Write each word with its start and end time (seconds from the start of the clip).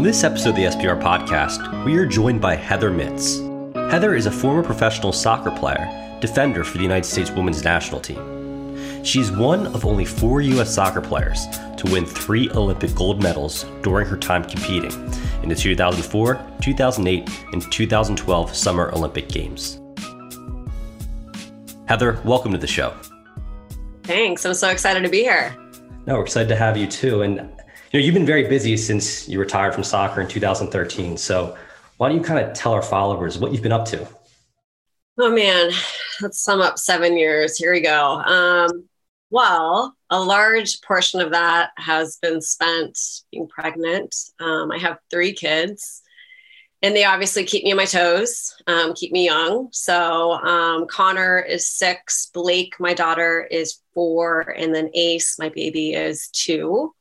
On 0.00 0.04
this 0.04 0.24
episode 0.24 0.48
of 0.48 0.56
the 0.56 0.62
SBR 0.62 0.98
podcast, 0.98 1.84
we 1.84 1.94
are 1.98 2.06
joined 2.06 2.40
by 2.40 2.54
Heather 2.54 2.90
Mitts. 2.90 3.36
Heather 3.92 4.14
is 4.14 4.24
a 4.24 4.30
former 4.30 4.62
professional 4.62 5.12
soccer 5.12 5.50
player, 5.50 6.16
defender 6.22 6.64
for 6.64 6.78
the 6.78 6.82
United 6.82 7.04
States 7.04 7.30
women's 7.30 7.62
national 7.62 8.00
team. 8.00 9.04
She's 9.04 9.30
one 9.30 9.66
of 9.66 9.84
only 9.84 10.06
four 10.06 10.40
U.S. 10.40 10.74
soccer 10.74 11.02
players 11.02 11.44
to 11.76 11.92
win 11.92 12.06
three 12.06 12.48
Olympic 12.52 12.94
gold 12.94 13.22
medals 13.22 13.66
during 13.82 14.06
her 14.06 14.16
time 14.16 14.42
competing 14.42 14.90
in 15.42 15.50
the 15.50 15.54
2004, 15.54 16.46
2008, 16.62 17.30
and 17.52 17.70
2012 17.70 18.56
Summer 18.56 18.90
Olympic 18.92 19.28
Games. 19.28 19.82
Heather, 21.88 22.18
welcome 22.24 22.52
to 22.52 22.58
the 22.58 22.66
show. 22.66 22.94
Thanks. 24.04 24.46
I'm 24.46 24.54
so 24.54 24.70
excited 24.70 25.02
to 25.02 25.10
be 25.10 25.20
here. 25.20 25.54
No, 26.06 26.14
we're 26.14 26.22
excited 26.22 26.48
to 26.48 26.56
have 26.56 26.78
you 26.78 26.86
too. 26.86 27.20
And 27.20 27.50
you 27.90 27.98
know, 27.98 28.04
you've 28.04 28.14
been 28.14 28.26
very 28.26 28.46
busy 28.46 28.76
since 28.76 29.28
you 29.28 29.40
retired 29.40 29.74
from 29.74 29.82
soccer 29.82 30.20
in 30.20 30.28
2013. 30.28 31.16
So 31.16 31.56
why 31.96 32.08
don't 32.08 32.18
you 32.18 32.24
kind 32.24 32.44
of 32.44 32.54
tell 32.54 32.72
our 32.72 32.82
followers 32.82 33.38
what 33.38 33.52
you've 33.52 33.62
been 33.62 33.72
up 33.72 33.86
to? 33.86 34.06
Oh 35.18 35.30
man, 35.30 35.70
let's 36.20 36.40
sum 36.40 36.60
up 36.60 36.78
seven 36.78 37.16
years. 37.16 37.56
Here 37.56 37.72
we 37.72 37.80
go. 37.80 38.20
Um, 38.20 38.88
well, 39.30 39.96
a 40.08 40.20
large 40.20 40.80
portion 40.82 41.20
of 41.20 41.32
that 41.32 41.70
has 41.76 42.16
been 42.22 42.40
spent 42.40 42.98
being 43.30 43.48
pregnant. 43.48 44.14
Um, 44.38 44.70
I 44.70 44.78
have 44.78 44.98
three 45.10 45.32
kids, 45.32 46.02
and 46.82 46.94
they 46.94 47.04
obviously 47.04 47.44
keep 47.44 47.64
me 47.64 47.72
on 47.72 47.76
my 47.76 47.84
toes, 47.84 48.54
um, 48.66 48.94
keep 48.94 49.12
me 49.12 49.26
young. 49.26 49.68
So 49.72 50.32
um, 50.32 50.86
Connor 50.86 51.40
is 51.40 51.68
six, 51.68 52.30
Blake, 52.32 52.74
my 52.80 52.94
daughter, 52.94 53.46
is 53.50 53.80
four, 53.94 54.40
and 54.56 54.74
then 54.74 54.90
Ace, 54.94 55.38
my 55.38 55.48
baby, 55.48 55.92
is 55.94 56.28
two. 56.28 56.94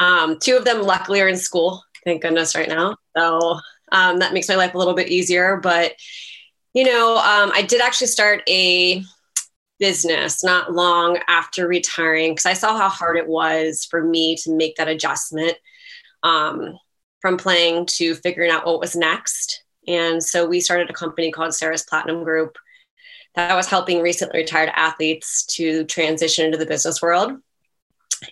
Um, 0.00 0.38
two 0.40 0.56
of 0.56 0.64
them, 0.64 0.82
luckily, 0.82 1.20
are 1.20 1.28
in 1.28 1.36
school. 1.36 1.84
Thank 2.04 2.22
goodness, 2.22 2.56
right 2.56 2.68
now. 2.68 2.96
So 3.16 3.60
um, 3.92 4.18
that 4.18 4.32
makes 4.32 4.48
my 4.48 4.56
life 4.56 4.74
a 4.74 4.78
little 4.78 4.94
bit 4.94 5.08
easier. 5.08 5.58
But 5.58 5.92
you 6.74 6.84
know, 6.84 7.16
um, 7.16 7.50
I 7.52 7.62
did 7.62 7.80
actually 7.80 8.06
start 8.06 8.42
a 8.48 9.02
business 9.78 10.44
not 10.44 10.72
long 10.72 11.18
after 11.26 11.66
retiring 11.66 12.32
because 12.32 12.46
I 12.46 12.52
saw 12.52 12.76
how 12.76 12.88
hard 12.88 13.16
it 13.16 13.26
was 13.26 13.84
for 13.84 14.04
me 14.04 14.36
to 14.36 14.54
make 14.54 14.76
that 14.76 14.88
adjustment 14.88 15.54
um, 16.22 16.78
from 17.20 17.36
playing 17.36 17.86
to 17.86 18.14
figuring 18.14 18.50
out 18.50 18.66
what 18.66 18.78
was 18.78 18.94
next. 18.94 19.64
And 19.88 20.22
so 20.22 20.46
we 20.46 20.60
started 20.60 20.90
a 20.90 20.94
company 20.94 21.32
called 21.32 21.54
Sarah's 21.54 21.82
Platinum 21.82 22.22
Group 22.22 22.56
that 23.34 23.54
was 23.54 23.66
helping 23.66 24.02
recently 24.02 24.40
retired 24.40 24.70
athletes 24.74 25.46
to 25.46 25.84
transition 25.84 26.46
into 26.46 26.58
the 26.58 26.66
business 26.66 27.00
world. 27.00 27.32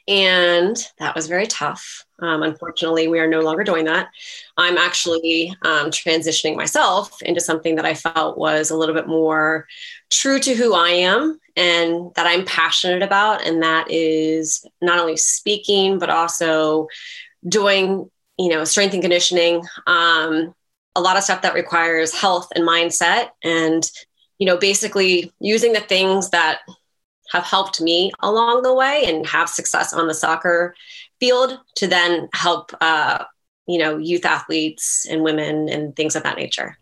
And 0.06 0.76
that 0.98 1.14
was 1.14 1.28
very 1.28 1.46
tough. 1.46 2.04
Um, 2.20 2.42
unfortunately, 2.42 3.08
we 3.08 3.20
are 3.20 3.28
no 3.28 3.40
longer 3.40 3.64
doing 3.64 3.84
that. 3.86 4.08
I'm 4.56 4.76
actually 4.76 5.54
um, 5.62 5.90
transitioning 5.90 6.56
myself 6.56 7.22
into 7.22 7.40
something 7.40 7.76
that 7.76 7.86
I 7.86 7.94
felt 7.94 8.38
was 8.38 8.70
a 8.70 8.76
little 8.76 8.94
bit 8.94 9.06
more 9.06 9.66
true 10.10 10.40
to 10.40 10.54
who 10.54 10.74
I 10.74 10.90
am 10.90 11.38
and 11.56 12.12
that 12.16 12.26
I'm 12.26 12.44
passionate 12.44 13.02
about. 13.02 13.46
And 13.46 13.62
that 13.62 13.90
is 13.90 14.64
not 14.82 14.98
only 14.98 15.16
speaking, 15.16 15.98
but 15.98 16.10
also 16.10 16.88
doing, 17.48 18.10
you 18.38 18.48
know, 18.48 18.64
strength 18.64 18.94
and 18.94 19.02
conditioning. 19.02 19.62
Um, 19.86 20.54
a 20.98 21.00
lot 21.00 21.16
of 21.16 21.22
stuff 21.22 21.42
that 21.42 21.54
requires 21.54 22.12
health 22.12 22.48
and 22.54 22.66
mindset 22.66 23.30
and 23.44 23.88
you 24.38 24.46
know 24.46 24.56
basically 24.56 25.32
using 25.38 25.72
the 25.72 25.80
things 25.80 26.30
that 26.30 26.60
have 27.30 27.44
helped 27.44 27.80
me 27.80 28.10
along 28.20 28.62
the 28.62 28.74
way 28.74 29.04
and 29.06 29.26
have 29.26 29.48
success 29.48 29.92
on 29.92 30.06
the 30.08 30.14
soccer 30.14 30.75
field 31.20 31.58
to 31.76 31.86
then 31.86 32.28
help 32.32 32.72
uh, 32.80 33.25
you 33.66 33.78
know 33.78 33.97
youth 33.97 34.25
athletes 34.25 35.06
and 35.08 35.22
women 35.22 35.69
and 35.69 35.94
things 35.97 36.16
of 36.16 36.22
that 36.22 36.36
nature. 36.36 36.76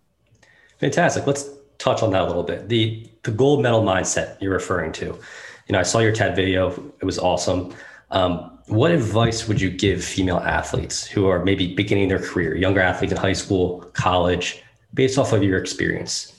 Fantastic. 0.78 1.26
Let's 1.26 1.48
touch 1.78 2.02
on 2.02 2.10
that 2.10 2.22
a 2.22 2.26
little 2.26 2.42
bit. 2.42 2.68
The 2.68 3.08
the 3.22 3.30
gold 3.30 3.62
medal 3.62 3.82
mindset 3.82 4.40
you're 4.40 4.52
referring 4.52 4.92
to. 4.92 5.06
You 5.06 5.72
know 5.72 5.80
i 5.80 5.82
saw 5.82 5.98
your 5.98 6.12
ted 6.12 6.36
video. 6.36 6.70
It 7.00 7.04
was 7.04 7.18
awesome. 7.18 7.74
Um, 8.10 8.58
what 8.66 8.92
advice 8.92 9.48
would 9.48 9.60
you 9.60 9.70
give 9.70 10.04
female 10.04 10.38
athletes 10.38 11.06
who 11.06 11.28
are 11.28 11.44
maybe 11.44 11.74
beginning 11.74 12.08
their 12.08 12.18
career 12.20 12.56
younger 12.56 12.80
athletes 12.80 13.12
in 13.12 13.18
high 13.18 13.32
school 13.32 13.80
college 13.92 14.62
based 14.94 15.18
off 15.18 15.32
of 15.32 15.42
your 15.42 15.58
experience 15.58 16.35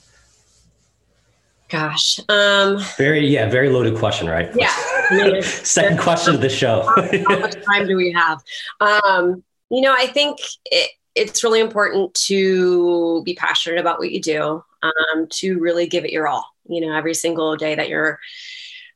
Gosh. 1.70 2.20
Um, 2.30 2.80
very, 2.98 3.28
yeah, 3.28 3.50
very 3.50 3.70
loaded 3.70 3.98
question, 3.98 4.28
right? 4.28 4.50
Yeah. 4.56 4.74
Second 5.42 6.00
question 6.00 6.34
of 6.34 6.42
the 6.42 6.50
show. 6.50 6.84
how, 7.28 7.40
much 7.40 7.56
time 7.66 7.88
do 7.88 7.98
we 7.98 8.12
have? 8.12 8.42
Um, 8.80 9.44
you 9.70 9.82
know, 9.82 9.94
I 9.94 10.08
think 10.08 10.40
it, 10.66 10.92
it's 11.16 11.44
really 11.44 11.60
important 11.60 12.14
to 12.14 13.22
be 13.24 13.34
passionate 13.34 13.80
about 13.80 14.00
what 14.00 14.12
you 14.12 14.22
do, 14.22 14.64
um, 14.82 15.28
to 15.32 15.60
really 15.60 15.88
give 15.88 16.06
it 16.06 16.12
your 16.12 16.28
all. 16.28 16.46
You 16.70 16.82
know, 16.82 16.94
every 16.94 17.14
single 17.14 17.56
day 17.58 17.76
that 17.76 17.90
you're 17.90 18.20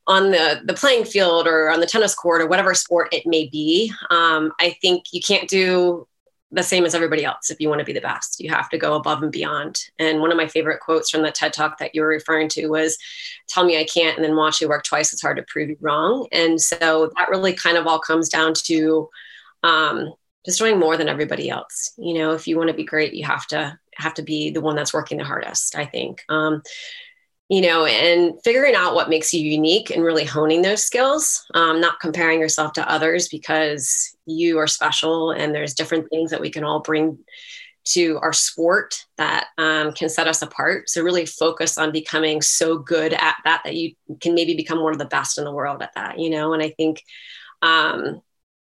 on 0.06 0.30
the 0.30 0.60
the 0.64 0.74
playing 0.74 1.04
field 1.04 1.46
or 1.46 1.70
on 1.70 1.80
the 1.80 1.86
tennis 1.86 2.14
court 2.14 2.42
or 2.42 2.46
whatever 2.46 2.74
sport 2.74 3.08
it 3.12 3.26
may 3.26 3.48
be. 3.48 3.92
Um, 4.10 4.52
I 4.58 4.76
think 4.80 5.04
you 5.12 5.20
can't 5.20 5.48
do 5.48 6.06
the 6.52 6.62
same 6.62 6.84
as 6.84 6.94
everybody 6.94 7.24
else 7.24 7.50
if 7.50 7.58
you 7.60 7.68
want 7.68 7.78
to 7.78 7.84
be 7.84 7.94
the 7.94 8.00
best. 8.00 8.38
You 8.38 8.50
have 8.50 8.68
to 8.68 8.78
go 8.78 8.94
above 8.94 9.22
and 9.22 9.32
beyond. 9.32 9.80
And 9.98 10.20
one 10.20 10.30
of 10.30 10.36
my 10.36 10.46
favorite 10.46 10.80
quotes 10.80 11.10
from 11.10 11.22
the 11.22 11.32
TED 11.32 11.54
Talk 11.54 11.78
that 11.78 11.94
you 11.94 12.02
were 12.02 12.08
referring 12.08 12.48
to 12.50 12.66
was, 12.68 12.98
Tell 13.48 13.64
me 13.64 13.78
I 13.78 13.84
can't, 13.84 14.16
and 14.16 14.24
then 14.24 14.36
watch 14.36 14.60
you 14.60 14.68
work 14.68 14.84
twice 14.84 15.12
as 15.12 15.20
hard 15.20 15.38
to 15.38 15.44
prove 15.44 15.70
you 15.70 15.76
wrong. 15.80 16.28
And 16.30 16.60
so 16.60 17.10
that 17.16 17.30
really 17.30 17.54
kind 17.54 17.76
of 17.76 17.86
all 17.86 17.98
comes 17.98 18.28
down 18.28 18.52
to 18.64 19.08
um, 19.62 20.12
just 20.44 20.58
doing 20.58 20.78
more 20.78 20.96
than 20.96 21.08
everybody 21.08 21.48
else. 21.48 21.92
You 21.96 22.14
know, 22.14 22.32
if 22.32 22.46
you 22.46 22.58
want 22.58 22.68
to 22.68 22.74
be 22.74 22.84
great, 22.84 23.14
you 23.14 23.24
have 23.24 23.46
to 23.48 23.78
have 23.94 24.14
to 24.14 24.22
be 24.22 24.50
the 24.50 24.60
one 24.60 24.76
that's 24.76 24.94
working 24.94 25.18
the 25.18 25.24
hardest, 25.24 25.76
I 25.76 25.86
think. 25.86 26.22
Um, 26.28 26.62
you 27.52 27.60
know, 27.60 27.84
and 27.84 28.32
figuring 28.42 28.74
out 28.74 28.94
what 28.94 29.10
makes 29.10 29.34
you 29.34 29.42
unique 29.42 29.90
and 29.90 30.02
really 30.02 30.24
honing 30.24 30.62
those 30.62 30.82
skills, 30.82 31.44
um, 31.52 31.82
not 31.82 32.00
comparing 32.00 32.40
yourself 32.40 32.72
to 32.72 32.90
others 32.90 33.28
because 33.28 34.16
you 34.24 34.56
are 34.56 34.66
special 34.66 35.32
and 35.32 35.54
there's 35.54 35.74
different 35.74 36.08
things 36.08 36.30
that 36.30 36.40
we 36.40 36.48
can 36.48 36.64
all 36.64 36.80
bring 36.80 37.18
to 37.84 38.18
our 38.22 38.32
sport 38.32 39.04
that 39.18 39.48
um, 39.58 39.92
can 39.92 40.08
set 40.08 40.26
us 40.26 40.40
apart. 40.40 40.88
So 40.88 41.02
really 41.02 41.26
focus 41.26 41.76
on 41.76 41.92
becoming 41.92 42.40
so 42.40 42.78
good 42.78 43.12
at 43.12 43.36
that 43.44 43.60
that 43.66 43.76
you 43.76 43.96
can 44.22 44.34
maybe 44.34 44.54
become 44.54 44.80
one 44.80 44.94
of 44.94 44.98
the 44.98 45.04
best 45.04 45.36
in 45.36 45.44
the 45.44 45.52
world 45.52 45.82
at 45.82 45.92
that, 45.94 46.18
you 46.18 46.30
know. 46.30 46.54
And 46.54 46.62
I 46.62 46.70
think 46.70 47.02
um, 47.60 48.22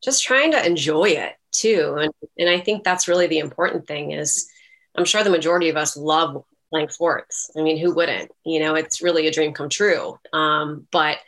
just 0.03 0.25
trying 0.25 0.50
to 0.50 0.66
enjoy 0.66 1.10
it 1.10 1.34
too, 1.53 1.99
and 2.00 2.12
and 2.37 2.49
I 2.50 2.59
think 2.59 2.82
that's 2.82 3.06
really 3.06 3.28
the 3.28 3.38
important 3.38 3.87
thing 3.87 4.10
is. 4.10 4.49
I'm 4.94 5.06
sure 5.06 5.25
the 5.25 5.31
majority 5.31 5.70
of 5.70 5.78
us 5.78 5.97
love 5.97 6.44
playing 6.72 6.88
sports. 6.88 7.50
I 7.56 7.62
mean, 7.62 7.78
who 7.78 7.94
wouldn't? 7.94 8.31
You 8.44 8.60
know, 8.60 8.75
it's 8.75 9.03
really 9.03 9.27
a 9.27 9.31
dream 9.31 9.53
come 9.53 9.69
true. 9.69 10.19
Um, 10.33 10.87
but 10.91 11.19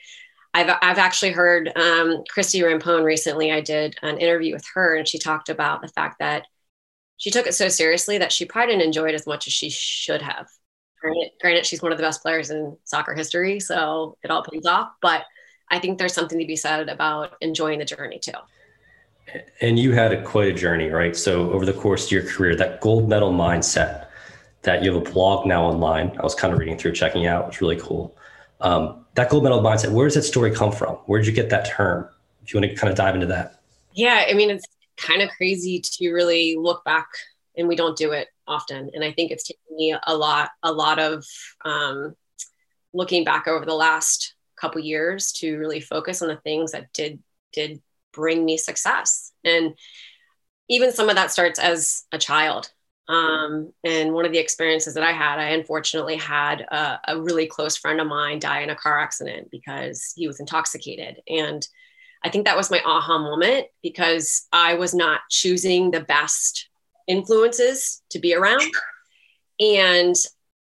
I've, 0.54 0.70
I've 0.82 0.98
actually 0.98 1.32
heard 1.32 1.70
um, 1.76 2.24
Christie 2.28 2.62
Rampone 2.62 3.04
recently. 3.04 3.52
I 3.52 3.60
did 3.60 3.96
an 4.02 4.18
interview 4.18 4.54
with 4.54 4.64
her, 4.74 4.96
and 4.96 5.06
she 5.06 5.18
talked 5.18 5.50
about 5.50 5.82
the 5.82 5.88
fact 5.88 6.18
that 6.20 6.46
she 7.18 7.30
took 7.30 7.46
it 7.46 7.54
so 7.54 7.68
seriously 7.68 8.18
that 8.18 8.32
she 8.32 8.44
probably 8.44 8.74
didn't 8.74 8.86
enjoy 8.86 9.08
it 9.08 9.14
as 9.14 9.26
much 9.26 9.46
as 9.46 9.52
she 9.52 9.68
should 9.70 10.22
have. 10.22 10.48
Granted, 11.00 11.30
granted, 11.40 11.66
she's 11.66 11.82
one 11.82 11.92
of 11.92 11.98
the 11.98 12.04
best 12.04 12.22
players 12.22 12.50
in 12.50 12.76
soccer 12.84 13.14
history, 13.14 13.60
so 13.60 14.16
it 14.24 14.30
all 14.30 14.42
pays 14.42 14.64
off. 14.64 14.90
But 15.02 15.24
I 15.70 15.78
think 15.78 15.98
there's 15.98 16.14
something 16.14 16.38
to 16.38 16.46
be 16.46 16.56
said 16.56 16.88
about 16.88 17.32
enjoying 17.40 17.78
the 17.78 17.84
journey 17.84 18.18
too. 18.18 18.32
And 19.60 19.78
you 19.78 19.92
had 19.92 20.12
a, 20.12 20.22
quite 20.22 20.48
a 20.48 20.52
journey, 20.52 20.88
right? 20.88 21.16
So 21.16 21.50
over 21.50 21.66
the 21.66 21.72
course 21.72 22.06
of 22.06 22.12
your 22.12 22.22
career, 22.22 22.54
that 22.56 22.80
gold 22.80 23.08
medal 23.08 23.32
mindset 23.32 24.06
that 24.64 24.82
you 24.82 24.92
have 24.92 25.06
a 25.06 25.10
blog 25.10 25.46
now 25.46 25.64
online. 25.64 26.16
I 26.18 26.22
was 26.22 26.34
kind 26.34 26.52
of 26.52 26.58
reading 26.58 26.76
through, 26.76 26.92
checking 26.92 27.26
out. 27.26 27.48
It's 27.48 27.60
really 27.60 27.78
cool. 27.78 28.16
Um, 28.60 29.04
that 29.14 29.30
gold 29.30 29.44
medal 29.44 29.60
mindset, 29.60 29.92
where 29.92 30.06
does 30.06 30.14
that 30.14 30.22
story 30.22 30.50
come 30.50 30.72
from? 30.72 30.96
Where 31.06 31.20
did 31.20 31.26
you 31.26 31.32
get 31.32 31.50
that 31.50 31.66
term? 31.66 32.08
If 32.42 32.52
you 32.52 32.60
want 32.60 32.70
to 32.70 32.76
kind 32.76 32.90
of 32.90 32.96
dive 32.96 33.14
into 33.14 33.26
that. 33.28 33.60
Yeah, 33.92 34.24
I 34.28 34.34
mean, 34.34 34.50
it's 34.50 34.66
kind 34.96 35.22
of 35.22 35.30
crazy 35.30 35.80
to 35.80 36.12
really 36.12 36.56
look 36.56 36.84
back, 36.84 37.08
and 37.56 37.68
we 37.68 37.76
don't 37.76 37.96
do 37.96 38.12
it 38.12 38.28
often. 38.46 38.90
And 38.92 39.04
I 39.04 39.12
think 39.12 39.30
it's 39.30 39.44
taken 39.44 39.76
me 39.76 39.96
a 40.06 40.16
lot, 40.16 40.50
a 40.62 40.72
lot 40.72 40.98
of 40.98 41.24
um, 41.64 42.14
looking 42.92 43.24
back 43.24 43.46
over 43.46 43.64
the 43.64 43.74
last 43.74 44.34
couple 44.56 44.80
years 44.80 45.32
to 45.32 45.56
really 45.58 45.80
focus 45.80 46.22
on 46.22 46.28
the 46.28 46.36
things 46.36 46.72
that 46.72 46.92
did 46.92 47.22
did 47.52 47.82
bring 48.12 48.44
me 48.44 48.56
success. 48.56 49.32
And 49.44 49.74
even 50.68 50.92
some 50.92 51.08
of 51.08 51.16
that 51.16 51.30
starts 51.30 51.58
as 51.58 52.04
a 52.12 52.18
child. 52.18 52.70
Um, 53.08 53.72
and 53.84 54.14
one 54.14 54.24
of 54.24 54.32
the 54.32 54.38
experiences 54.38 54.94
that 54.94 55.02
I 55.02 55.12
had, 55.12 55.38
I 55.38 55.50
unfortunately 55.50 56.16
had 56.16 56.62
a, 56.62 57.00
a, 57.08 57.20
really 57.20 57.46
close 57.46 57.76
friend 57.76 58.00
of 58.00 58.06
mine 58.06 58.38
die 58.38 58.60
in 58.60 58.70
a 58.70 58.76
car 58.76 58.98
accident 58.98 59.50
because 59.50 60.14
he 60.16 60.26
was 60.26 60.40
intoxicated. 60.40 61.20
And 61.28 61.66
I 62.24 62.30
think 62.30 62.46
that 62.46 62.56
was 62.56 62.70
my 62.70 62.80
aha 62.82 63.18
moment 63.18 63.66
because 63.82 64.46
I 64.52 64.74
was 64.74 64.94
not 64.94 65.20
choosing 65.28 65.90
the 65.90 66.00
best 66.00 66.70
influences 67.06 68.00
to 68.08 68.18
be 68.18 68.34
around. 68.34 68.62
And 69.60 70.16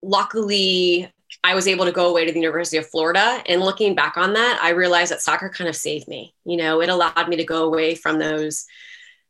luckily, 0.01 1.11
I 1.43 1.53
was 1.53 1.67
able 1.67 1.85
to 1.85 1.91
go 1.91 2.09
away 2.09 2.25
to 2.25 2.31
the 2.31 2.39
University 2.39 2.77
of 2.77 2.89
Florida. 2.89 3.43
And 3.47 3.61
looking 3.61 3.93
back 3.93 4.17
on 4.17 4.33
that, 4.33 4.59
I 4.61 4.71
realized 4.71 5.11
that 5.11 5.21
soccer 5.21 5.49
kind 5.49 5.69
of 5.69 5.75
saved 5.75 6.07
me. 6.07 6.33
You 6.45 6.57
know, 6.57 6.81
it 6.81 6.89
allowed 6.89 7.29
me 7.29 7.35
to 7.35 7.43
go 7.43 7.65
away 7.65 7.93
from 7.93 8.17
those 8.17 8.65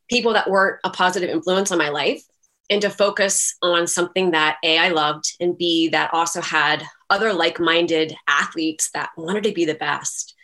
people 0.10 0.34
that 0.34 0.50
weren't 0.50 0.80
a 0.86 0.90
positive 0.90 1.30
influence 1.30 1.72
on 1.72 1.78
my 1.78 1.90
life 1.90 2.24
and 2.70 2.82
to 2.82 2.90
focus 2.90 3.56
on 3.62 3.88
something 3.88 4.32
that 4.32 4.58
A, 4.64 4.78
I 4.78 4.90
loved, 4.90 5.36
and 5.40 5.58
B, 5.58 5.90
that 5.90 6.14
also 6.14 6.42
had 6.42 6.84
other 7.10 7.34
like 7.34 7.60
minded 7.60 8.16
athletes 8.28 8.90
that 8.94 9.10
wanted 9.18 9.44
to 9.44 9.52
be 9.52 9.66
the 9.66 9.76
best. 9.76 10.36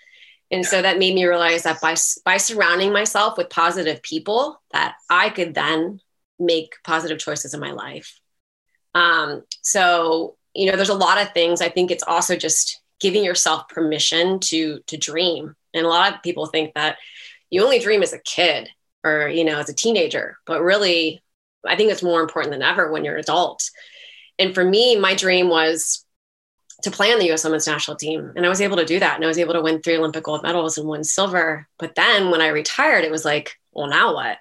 And 0.51 0.65
so 0.65 0.81
that 0.81 0.99
made 0.99 1.13
me 1.13 1.25
realize 1.25 1.63
that 1.63 1.79
by, 1.79 1.95
by 2.25 2.37
surrounding 2.37 2.91
myself 2.91 3.37
with 3.37 3.49
positive 3.49 4.01
people, 4.01 4.61
that 4.71 4.95
I 5.09 5.29
could 5.29 5.53
then 5.53 6.01
make 6.39 6.73
positive 6.83 7.19
choices 7.19 7.53
in 7.53 7.59
my 7.59 7.71
life. 7.71 8.19
Um, 8.95 9.43
so, 9.61 10.37
you 10.55 10.69
know, 10.69 10.75
there's 10.75 10.89
a 10.89 10.95
lot 10.95 11.21
of 11.21 11.31
things. 11.33 11.61
I 11.61 11.69
think 11.69 11.91
it's 11.91 12.03
also 12.03 12.35
just 12.35 12.81
giving 12.99 13.23
yourself 13.23 13.69
permission 13.69 14.39
to 14.39 14.79
to 14.87 14.97
dream. 14.97 15.55
And 15.73 15.85
a 15.85 15.89
lot 15.89 16.13
of 16.13 16.23
people 16.23 16.47
think 16.47 16.73
that 16.73 16.97
you 17.49 17.63
only 17.63 17.79
dream 17.79 18.01
as 18.01 18.13
a 18.13 18.19
kid 18.19 18.69
or, 19.03 19.29
you 19.29 19.43
know, 19.43 19.59
as 19.59 19.69
a 19.69 19.75
teenager, 19.75 20.37
but 20.45 20.61
really 20.61 21.21
I 21.65 21.75
think 21.75 21.91
it's 21.91 22.03
more 22.03 22.21
important 22.21 22.51
than 22.51 22.61
ever 22.61 22.91
when 22.91 23.03
you're 23.03 23.15
an 23.15 23.21
adult. 23.21 23.69
And 24.37 24.53
for 24.53 24.63
me, 24.63 24.97
my 24.97 25.15
dream 25.15 25.49
was 25.49 26.05
to 26.83 26.91
play 26.91 27.11
on 27.11 27.19
the 27.19 27.31
US 27.31 27.43
Women's 27.43 27.67
National 27.67 27.97
Team. 27.97 28.31
And 28.35 28.45
I 28.45 28.49
was 28.49 28.61
able 28.61 28.77
to 28.77 28.85
do 28.85 28.99
that. 28.99 29.15
And 29.15 29.23
I 29.23 29.27
was 29.27 29.37
able 29.37 29.53
to 29.53 29.61
win 29.61 29.81
three 29.81 29.97
Olympic 29.97 30.23
gold 30.23 30.43
medals 30.43 30.77
and 30.77 30.87
one 30.87 31.03
silver. 31.03 31.67
But 31.77 31.95
then 31.95 32.31
when 32.31 32.41
I 32.41 32.47
retired, 32.47 33.03
it 33.03 33.11
was 33.11 33.25
like, 33.25 33.57
well, 33.73 33.87
now 33.87 34.13
what? 34.15 34.37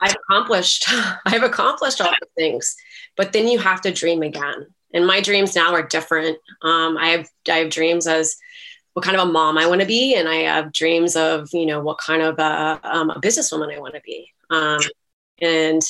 I've 0.00 0.14
accomplished, 0.28 0.86
I've 1.26 1.42
accomplished 1.42 2.00
all 2.00 2.12
the 2.20 2.28
things. 2.36 2.76
But 3.16 3.32
then 3.32 3.48
you 3.48 3.58
have 3.58 3.80
to 3.82 3.92
dream 3.92 4.22
again. 4.22 4.66
And 4.92 5.06
my 5.06 5.20
dreams 5.20 5.56
now 5.56 5.74
are 5.74 5.82
different. 5.82 6.38
Um, 6.62 6.96
I 6.96 7.08
have 7.08 7.28
I 7.50 7.56
have 7.56 7.70
dreams 7.70 8.06
as 8.06 8.36
what 8.92 9.04
kind 9.04 9.16
of 9.16 9.28
a 9.28 9.32
mom 9.32 9.58
I 9.58 9.66
want 9.66 9.80
to 9.80 9.86
be, 9.86 10.14
and 10.14 10.28
I 10.28 10.36
have 10.42 10.72
dreams 10.72 11.16
of 11.16 11.48
you 11.52 11.66
know 11.66 11.80
what 11.80 11.98
kind 11.98 12.22
of 12.22 12.38
a, 12.38 12.80
um, 12.84 13.10
a 13.10 13.20
businesswoman 13.20 13.74
I 13.74 13.80
want 13.80 13.94
to 13.94 14.00
be. 14.02 14.32
Um, 14.50 14.78
and 15.40 15.82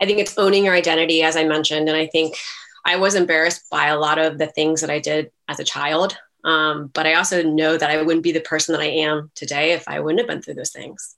I 0.00 0.06
think 0.06 0.18
it's 0.18 0.36
owning 0.38 0.64
your 0.64 0.74
identity, 0.74 1.22
as 1.22 1.36
I 1.36 1.44
mentioned. 1.44 1.88
And 1.88 1.96
I 1.96 2.06
think 2.06 2.36
I 2.84 2.96
was 2.96 3.14
embarrassed 3.14 3.64
by 3.70 3.86
a 3.88 3.98
lot 3.98 4.18
of 4.18 4.38
the 4.38 4.46
things 4.46 4.80
that 4.80 4.90
I 4.90 5.00
did 5.00 5.30
as 5.48 5.58
a 5.58 5.64
child. 5.64 6.16
Um, 6.44 6.90
but 6.94 7.06
I 7.06 7.14
also 7.14 7.42
know 7.42 7.76
that 7.76 7.90
I 7.90 8.00
wouldn't 8.02 8.22
be 8.22 8.32
the 8.32 8.40
person 8.40 8.72
that 8.72 8.82
I 8.82 8.90
am 8.90 9.30
today 9.34 9.72
if 9.72 9.88
I 9.88 10.00
wouldn't 10.00 10.20
have 10.20 10.28
been 10.28 10.42
through 10.42 10.54
those 10.54 10.70
things. 10.70 11.16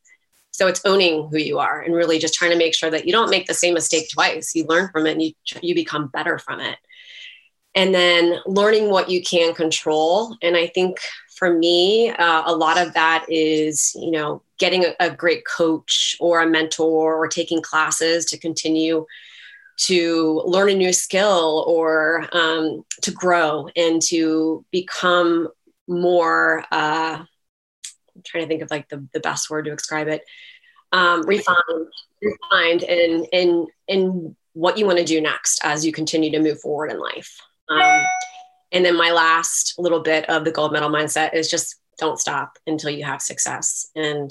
So 0.52 0.66
it's 0.66 0.80
owning 0.84 1.28
who 1.28 1.38
you 1.38 1.58
are 1.58 1.82
and 1.82 1.94
really 1.94 2.18
just 2.18 2.34
trying 2.34 2.50
to 2.50 2.56
make 2.56 2.74
sure 2.74 2.90
that 2.90 3.06
you 3.06 3.12
don't 3.12 3.30
make 3.30 3.46
the 3.46 3.54
same 3.54 3.74
mistake 3.74 4.08
twice. 4.10 4.54
You 4.54 4.64
learn 4.66 4.88
from 4.88 5.06
it 5.06 5.12
and 5.12 5.22
you, 5.22 5.32
you 5.62 5.74
become 5.74 6.08
better 6.08 6.38
from 6.38 6.60
it. 6.60 6.76
And 7.74 7.94
then 7.94 8.40
learning 8.46 8.90
what 8.90 9.10
you 9.10 9.22
can 9.22 9.54
control. 9.54 10.36
And 10.42 10.56
I 10.56 10.66
think 10.68 10.98
for 11.38 11.56
me, 11.56 12.10
uh, 12.10 12.42
a 12.46 12.54
lot 12.54 12.78
of 12.78 12.94
that 12.94 13.24
is, 13.28 13.94
you 13.94 14.10
know, 14.10 14.42
getting 14.58 14.84
a, 14.84 14.94
a 14.98 15.10
great 15.10 15.46
coach 15.46 16.16
or 16.18 16.42
a 16.42 16.48
mentor 16.48 17.14
or 17.14 17.28
taking 17.28 17.62
classes 17.62 18.24
to 18.26 18.38
continue 18.38 19.06
to 19.76 20.42
learn 20.44 20.70
a 20.70 20.74
new 20.74 20.92
skill 20.92 21.64
or 21.68 22.28
um, 22.32 22.84
to 23.02 23.12
grow 23.12 23.68
and 23.76 24.02
to 24.02 24.64
become 24.72 25.48
more 25.86 26.64
uh, 26.72 27.22
i'm 28.18 28.22
trying 28.24 28.44
to 28.44 28.48
think 28.48 28.62
of 28.62 28.70
like 28.70 28.88
the, 28.88 29.06
the 29.14 29.20
best 29.20 29.48
word 29.48 29.64
to 29.64 29.70
describe 29.70 30.08
it. 30.08 30.22
Um, 30.90 31.22
refined 31.22 31.86
refined 32.20 32.82
in 32.82 33.26
in 33.32 33.66
in 33.86 34.36
what 34.54 34.76
you 34.76 34.86
want 34.86 34.98
to 34.98 35.04
do 35.04 35.20
next 35.20 35.60
as 35.62 35.86
you 35.86 35.92
continue 35.92 36.30
to 36.32 36.40
move 36.40 36.60
forward 36.60 36.90
in 36.90 36.98
life. 36.98 37.40
Um, 37.70 38.04
and 38.72 38.84
then 38.84 38.96
my 38.96 39.10
last 39.10 39.74
little 39.78 40.00
bit 40.00 40.28
of 40.28 40.44
the 40.44 40.52
gold 40.52 40.72
medal 40.72 40.90
mindset 40.90 41.34
is 41.34 41.50
just 41.50 41.76
don't 41.98 42.20
stop 42.20 42.58
until 42.66 42.90
you 42.90 43.04
have 43.04 43.20
success 43.20 43.88
and 43.94 44.30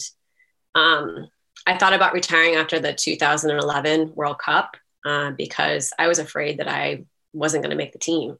um, 0.75 1.27
I 1.65 1.77
thought 1.77 1.93
about 1.93 2.13
retiring 2.13 2.55
after 2.55 2.79
the 2.79 2.93
2011 2.93 4.13
World 4.15 4.39
Cup 4.39 4.77
uh, 5.05 5.31
because 5.31 5.91
I 5.99 6.07
was 6.07 6.19
afraid 6.19 6.59
that 6.59 6.67
I 6.69 7.05
wasn't 7.33 7.63
going 7.63 7.71
to 7.71 7.77
make 7.77 7.91
the 7.91 7.99
team. 7.99 8.37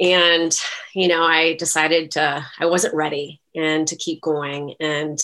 And, 0.00 0.56
you 0.94 1.08
know, 1.08 1.22
I 1.22 1.54
decided 1.56 2.12
to, 2.12 2.46
I 2.58 2.66
wasn't 2.66 2.94
ready 2.94 3.42
and 3.54 3.86
to 3.88 3.96
keep 3.96 4.22
going. 4.22 4.74
And 4.80 5.20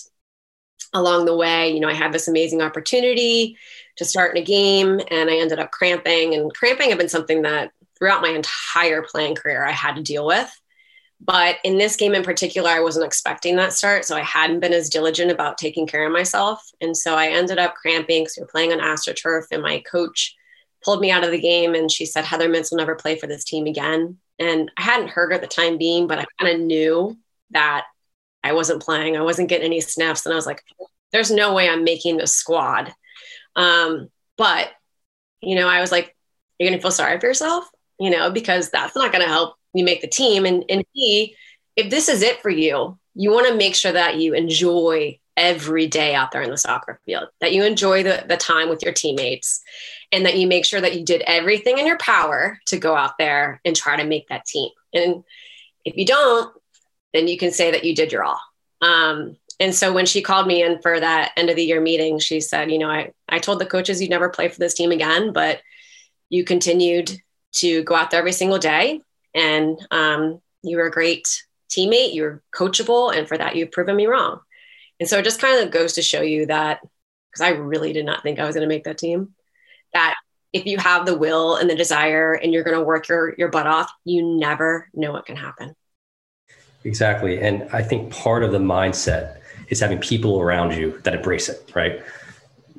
along 0.92 1.24
the 1.24 1.36
way, 1.36 1.72
you 1.72 1.80
know, 1.80 1.88
I 1.88 1.94
had 1.94 2.12
this 2.12 2.28
amazing 2.28 2.60
opportunity 2.60 3.56
to 3.96 4.04
start 4.04 4.36
in 4.36 4.42
a 4.42 4.44
game 4.44 5.00
and 5.10 5.30
I 5.30 5.36
ended 5.36 5.60
up 5.60 5.70
cramping. 5.70 6.34
And 6.34 6.52
cramping 6.52 6.90
had 6.90 6.98
been 6.98 7.08
something 7.08 7.42
that 7.42 7.70
throughout 8.04 8.20
my 8.20 8.28
entire 8.28 9.00
playing 9.00 9.34
career 9.34 9.64
I 9.64 9.70
had 9.70 9.96
to 9.96 10.02
deal 10.02 10.26
with. 10.26 10.60
But 11.20 11.56
in 11.64 11.78
this 11.78 11.96
game 11.96 12.14
in 12.14 12.22
particular, 12.22 12.68
I 12.68 12.80
wasn't 12.80 13.06
expecting 13.06 13.56
that 13.56 13.72
start. 13.72 14.04
So 14.04 14.14
I 14.14 14.20
hadn't 14.20 14.60
been 14.60 14.74
as 14.74 14.90
diligent 14.90 15.30
about 15.30 15.56
taking 15.56 15.86
care 15.86 16.04
of 16.04 16.12
myself. 16.12 16.62
And 16.82 16.94
so 16.94 17.14
I 17.14 17.28
ended 17.28 17.58
up 17.58 17.74
cramping 17.74 18.24
because 18.24 18.36
we 18.36 18.42
were 18.42 18.48
playing 18.48 18.72
on 18.72 18.78
AstroTurf. 18.80 19.44
And 19.52 19.62
my 19.62 19.82
coach 19.90 20.36
pulled 20.84 21.00
me 21.00 21.10
out 21.10 21.24
of 21.24 21.30
the 21.30 21.40
game 21.40 21.74
and 21.74 21.90
she 21.90 22.04
said, 22.04 22.26
Heather 22.26 22.46
Mitts 22.48 22.70
will 22.70 22.76
never 22.76 22.94
play 22.94 23.16
for 23.16 23.26
this 23.26 23.44
team 23.44 23.64
again. 23.66 24.18
And 24.38 24.70
I 24.76 24.82
hadn't 24.82 25.08
heard 25.08 25.30
her 25.30 25.36
at 25.36 25.40
the 25.40 25.46
time 25.46 25.78
being, 25.78 26.06
but 26.06 26.18
I 26.18 26.26
kind 26.38 26.54
of 26.54 26.60
knew 26.60 27.16
that 27.52 27.86
I 28.42 28.52
wasn't 28.52 28.82
playing. 28.82 29.16
I 29.16 29.22
wasn't 29.22 29.48
getting 29.48 29.66
any 29.66 29.80
snaps. 29.80 30.26
And 30.26 30.32
I 30.34 30.36
was 30.36 30.46
like, 30.46 30.62
there's 31.10 31.30
no 31.30 31.54
way 31.54 31.70
I'm 31.70 31.84
making 31.84 32.18
the 32.18 32.26
squad. 32.26 32.92
Um, 33.56 34.10
but, 34.36 34.68
you 35.40 35.54
know, 35.54 35.68
I 35.68 35.80
was 35.80 35.90
like, 35.90 36.14
you're 36.58 36.68
going 36.68 36.78
to 36.78 36.82
feel 36.82 36.90
sorry 36.90 37.18
for 37.18 37.26
yourself, 37.26 37.68
you 37.98 38.10
know, 38.10 38.30
because 38.30 38.70
that's 38.70 38.96
not 38.96 39.12
going 39.12 39.24
to 39.24 39.30
help 39.30 39.56
you 39.72 39.84
make 39.84 40.00
the 40.00 40.08
team. 40.08 40.46
And, 40.46 40.64
and 40.68 40.84
he, 40.92 41.36
if 41.76 41.90
this 41.90 42.08
is 42.08 42.22
it 42.22 42.40
for 42.42 42.50
you, 42.50 42.98
you 43.14 43.30
want 43.30 43.48
to 43.48 43.56
make 43.56 43.74
sure 43.74 43.92
that 43.92 44.16
you 44.16 44.34
enjoy 44.34 45.18
every 45.36 45.86
day 45.86 46.14
out 46.14 46.30
there 46.30 46.42
in 46.42 46.50
the 46.50 46.56
soccer 46.56 47.00
field, 47.04 47.28
that 47.40 47.52
you 47.52 47.64
enjoy 47.64 48.02
the, 48.02 48.24
the 48.28 48.36
time 48.36 48.68
with 48.68 48.82
your 48.82 48.92
teammates, 48.92 49.62
and 50.12 50.26
that 50.26 50.36
you 50.36 50.46
make 50.46 50.64
sure 50.64 50.80
that 50.80 50.96
you 50.96 51.04
did 51.04 51.22
everything 51.22 51.78
in 51.78 51.86
your 51.86 51.98
power 51.98 52.58
to 52.66 52.78
go 52.78 52.94
out 52.94 53.18
there 53.18 53.60
and 53.64 53.74
try 53.74 53.96
to 53.96 54.06
make 54.06 54.28
that 54.28 54.44
team. 54.44 54.70
And 54.92 55.24
if 55.84 55.96
you 55.96 56.06
don't, 56.06 56.54
then 57.12 57.26
you 57.26 57.36
can 57.36 57.50
say 57.50 57.72
that 57.72 57.84
you 57.84 57.94
did 57.94 58.12
your 58.12 58.24
all. 58.24 58.40
Um, 58.80 59.36
and 59.60 59.74
so 59.74 59.92
when 59.92 60.06
she 60.06 60.22
called 60.22 60.46
me 60.46 60.62
in 60.62 60.80
for 60.82 60.98
that 60.98 61.32
end 61.36 61.50
of 61.50 61.56
the 61.56 61.64
year 61.64 61.80
meeting, 61.80 62.18
she 62.18 62.40
said, 62.40 62.70
you 62.70 62.78
know, 62.78 62.90
I, 62.90 63.12
I 63.28 63.38
told 63.38 63.60
the 63.60 63.66
coaches 63.66 64.00
you'd 64.00 64.10
never 64.10 64.28
play 64.28 64.48
for 64.48 64.58
this 64.58 64.74
team 64.74 64.90
again, 64.90 65.32
but 65.32 65.60
you 66.28 66.44
continued 66.44 67.20
to 67.54 67.82
go 67.84 67.94
out 67.94 68.10
there 68.10 68.20
every 68.20 68.32
single 68.32 68.58
day 68.58 69.00
and 69.34 69.84
um, 69.90 70.40
you 70.62 70.76
were 70.76 70.86
a 70.86 70.90
great 70.90 71.42
teammate. 71.70 72.14
You're 72.14 72.42
coachable, 72.54 73.14
and 73.14 73.26
for 73.26 73.36
that, 73.36 73.56
you've 73.56 73.72
proven 73.72 73.96
me 73.96 74.06
wrong. 74.06 74.40
And 75.00 75.08
so 75.08 75.18
it 75.18 75.24
just 75.24 75.40
kind 75.40 75.62
of 75.64 75.72
goes 75.72 75.94
to 75.94 76.02
show 76.02 76.22
you 76.22 76.46
that 76.46 76.80
because 77.30 77.40
I 77.40 77.50
really 77.50 77.92
did 77.92 78.06
not 78.06 78.22
think 78.22 78.38
I 78.38 78.46
was 78.46 78.54
going 78.54 78.66
to 78.66 78.72
make 78.72 78.84
that 78.84 78.98
team. 78.98 79.34
That 79.92 80.14
if 80.52 80.66
you 80.66 80.78
have 80.78 81.04
the 81.04 81.16
will 81.16 81.56
and 81.56 81.68
the 81.68 81.74
desire, 81.74 82.32
and 82.34 82.52
you're 82.52 82.62
going 82.62 82.78
to 82.78 82.84
work 82.84 83.08
your 83.08 83.34
your 83.36 83.48
butt 83.48 83.66
off, 83.66 83.90
you 84.04 84.22
never 84.22 84.88
know 84.94 85.12
what 85.12 85.26
can 85.26 85.36
happen. 85.36 85.74
Exactly, 86.84 87.40
and 87.40 87.68
I 87.72 87.82
think 87.82 88.12
part 88.12 88.44
of 88.44 88.52
the 88.52 88.58
mindset 88.58 89.38
is 89.68 89.80
having 89.80 89.98
people 89.98 90.40
around 90.40 90.74
you 90.74 91.00
that 91.02 91.14
embrace 91.14 91.48
it. 91.48 91.72
Right? 91.74 92.02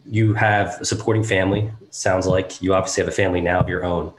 You 0.07 0.35
have 0.35 0.79
a 0.81 0.85
supporting 0.85 1.23
family. 1.23 1.71
Sounds 1.89 2.27
like 2.27 2.61
you 2.61 2.75
obviously 2.75 3.01
have 3.01 3.07
a 3.11 3.15
family 3.15 3.41
now 3.41 3.59
of 3.59 3.67
your 3.67 3.83
own 3.83 4.13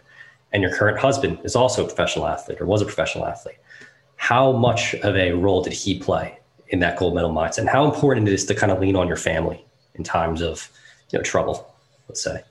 and 0.57 0.63
your 0.63 0.73
current 0.73 0.99
husband 0.99 1.39
is 1.45 1.55
also 1.55 1.85
a 1.85 1.87
professional 1.87 2.27
athlete 2.27 2.63
or 2.63 2.65
was 2.65 2.81
a 2.81 2.87
professional 2.87 3.27
athlete. 3.27 3.59
How 4.17 4.53
much 4.53 4.95
of 4.95 5.15
a 5.15 5.33
role 5.33 5.61
did 5.63 5.75
he 5.75 5.99
play 5.99 6.39
in 6.69 6.79
that 6.79 6.97
gold 6.97 7.15
medal 7.15 7.31
mindset? 7.31 7.59
And 7.59 7.69
how 7.69 7.85
important 7.85 8.27
it 8.27 8.33
is 8.33 8.47
to 8.47 8.55
kind 8.55 8.73
of 8.73 8.81
lean 8.81 8.97
on 8.97 9.07
your 9.07 9.19
family 9.19 9.63
in 9.97 10.03
times 10.03 10.41
of 10.41 10.71
you 11.11 11.19
know 11.19 11.23
trouble, 11.23 11.75
let's 12.09 12.23
say? 12.23 12.43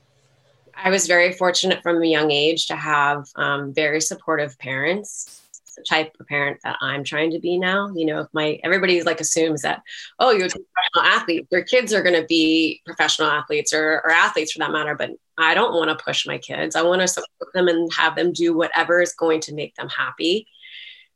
I 0.75 0.91
was 0.91 1.07
very 1.07 1.33
fortunate 1.33 1.81
from 1.81 1.99
a 1.99 2.05
young 2.05 2.29
age 2.29 2.67
to 2.67 2.75
have 2.75 3.25
um, 3.37 3.73
very 3.73 3.99
supportive 3.99 4.55
parents 4.59 5.41
the 5.75 5.83
type 5.83 6.15
of 6.19 6.27
parent 6.27 6.59
that 6.63 6.77
I'm 6.81 7.03
trying 7.03 7.31
to 7.31 7.39
be 7.39 7.57
now. 7.57 7.91
You 7.95 8.05
know, 8.05 8.21
if 8.21 8.27
my 8.33 8.59
everybody 8.63 9.01
like 9.01 9.19
assumes 9.19 9.63
that, 9.63 9.81
oh, 10.19 10.29
you're 10.29 10.45
a 10.45 10.49
professional 10.49 11.19
athlete, 11.19 11.47
your 11.51 11.63
kids 11.63 11.91
are 11.91 12.03
going 12.03 12.21
to 12.21 12.27
be 12.27 12.81
professional 12.85 13.29
athletes 13.29 13.73
or, 13.73 14.01
or 14.03 14.11
athletes 14.11 14.51
for 14.51 14.59
that 14.59 14.71
matter. 14.71 14.95
But 14.95 15.11
I 15.37 15.53
don't 15.53 15.73
want 15.73 15.89
to 15.89 16.03
push 16.03 16.25
my 16.25 16.37
kids. 16.37 16.75
I 16.75 16.81
want 16.81 17.01
to 17.01 17.07
support 17.07 17.53
them 17.53 17.67
and 17.67 17.91
have 17.93 18.15
them 18.15 18.31
do 18.31 18.55
whatever 18.55 19.01
is 19.01 19.13
going 19.13 19.41
to 19.41 19.53
make 19.53 19.75
them 19.75 19.89
happy. 19.89 20.47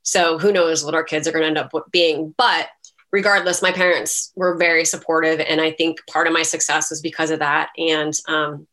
So 0.03 0.38
who 0.38 0.51
knows 0.51 0.83
what 0.83 0.95
our 0.95 1.03
kids 1.03 1.27
are 1.27 1.31
going 1.31 1.43
to 1.43 1.47
end 1.47 1.57
up 1.57 1.71
being. 1.91 2.33
But 2.38 2.69
regardless, 3.11 3.61
my 3.61 3.71
parents 3.71 4.31
were 4.35 4.57
very 4.57 4.85
supportive. 4.85 5.39
And 5.39 5.61
I 5.61 5.71
think 5.71 5.99
part 6.07 6.27
of 6.27 6.33
my 6.33 6.43
success 6.43 6.89
was 6.89 7.01
because 7.01 7.31
of 7.31 7.39
that. 7.39 7.69
And, 7.77 8.13
um, 8.27 8.67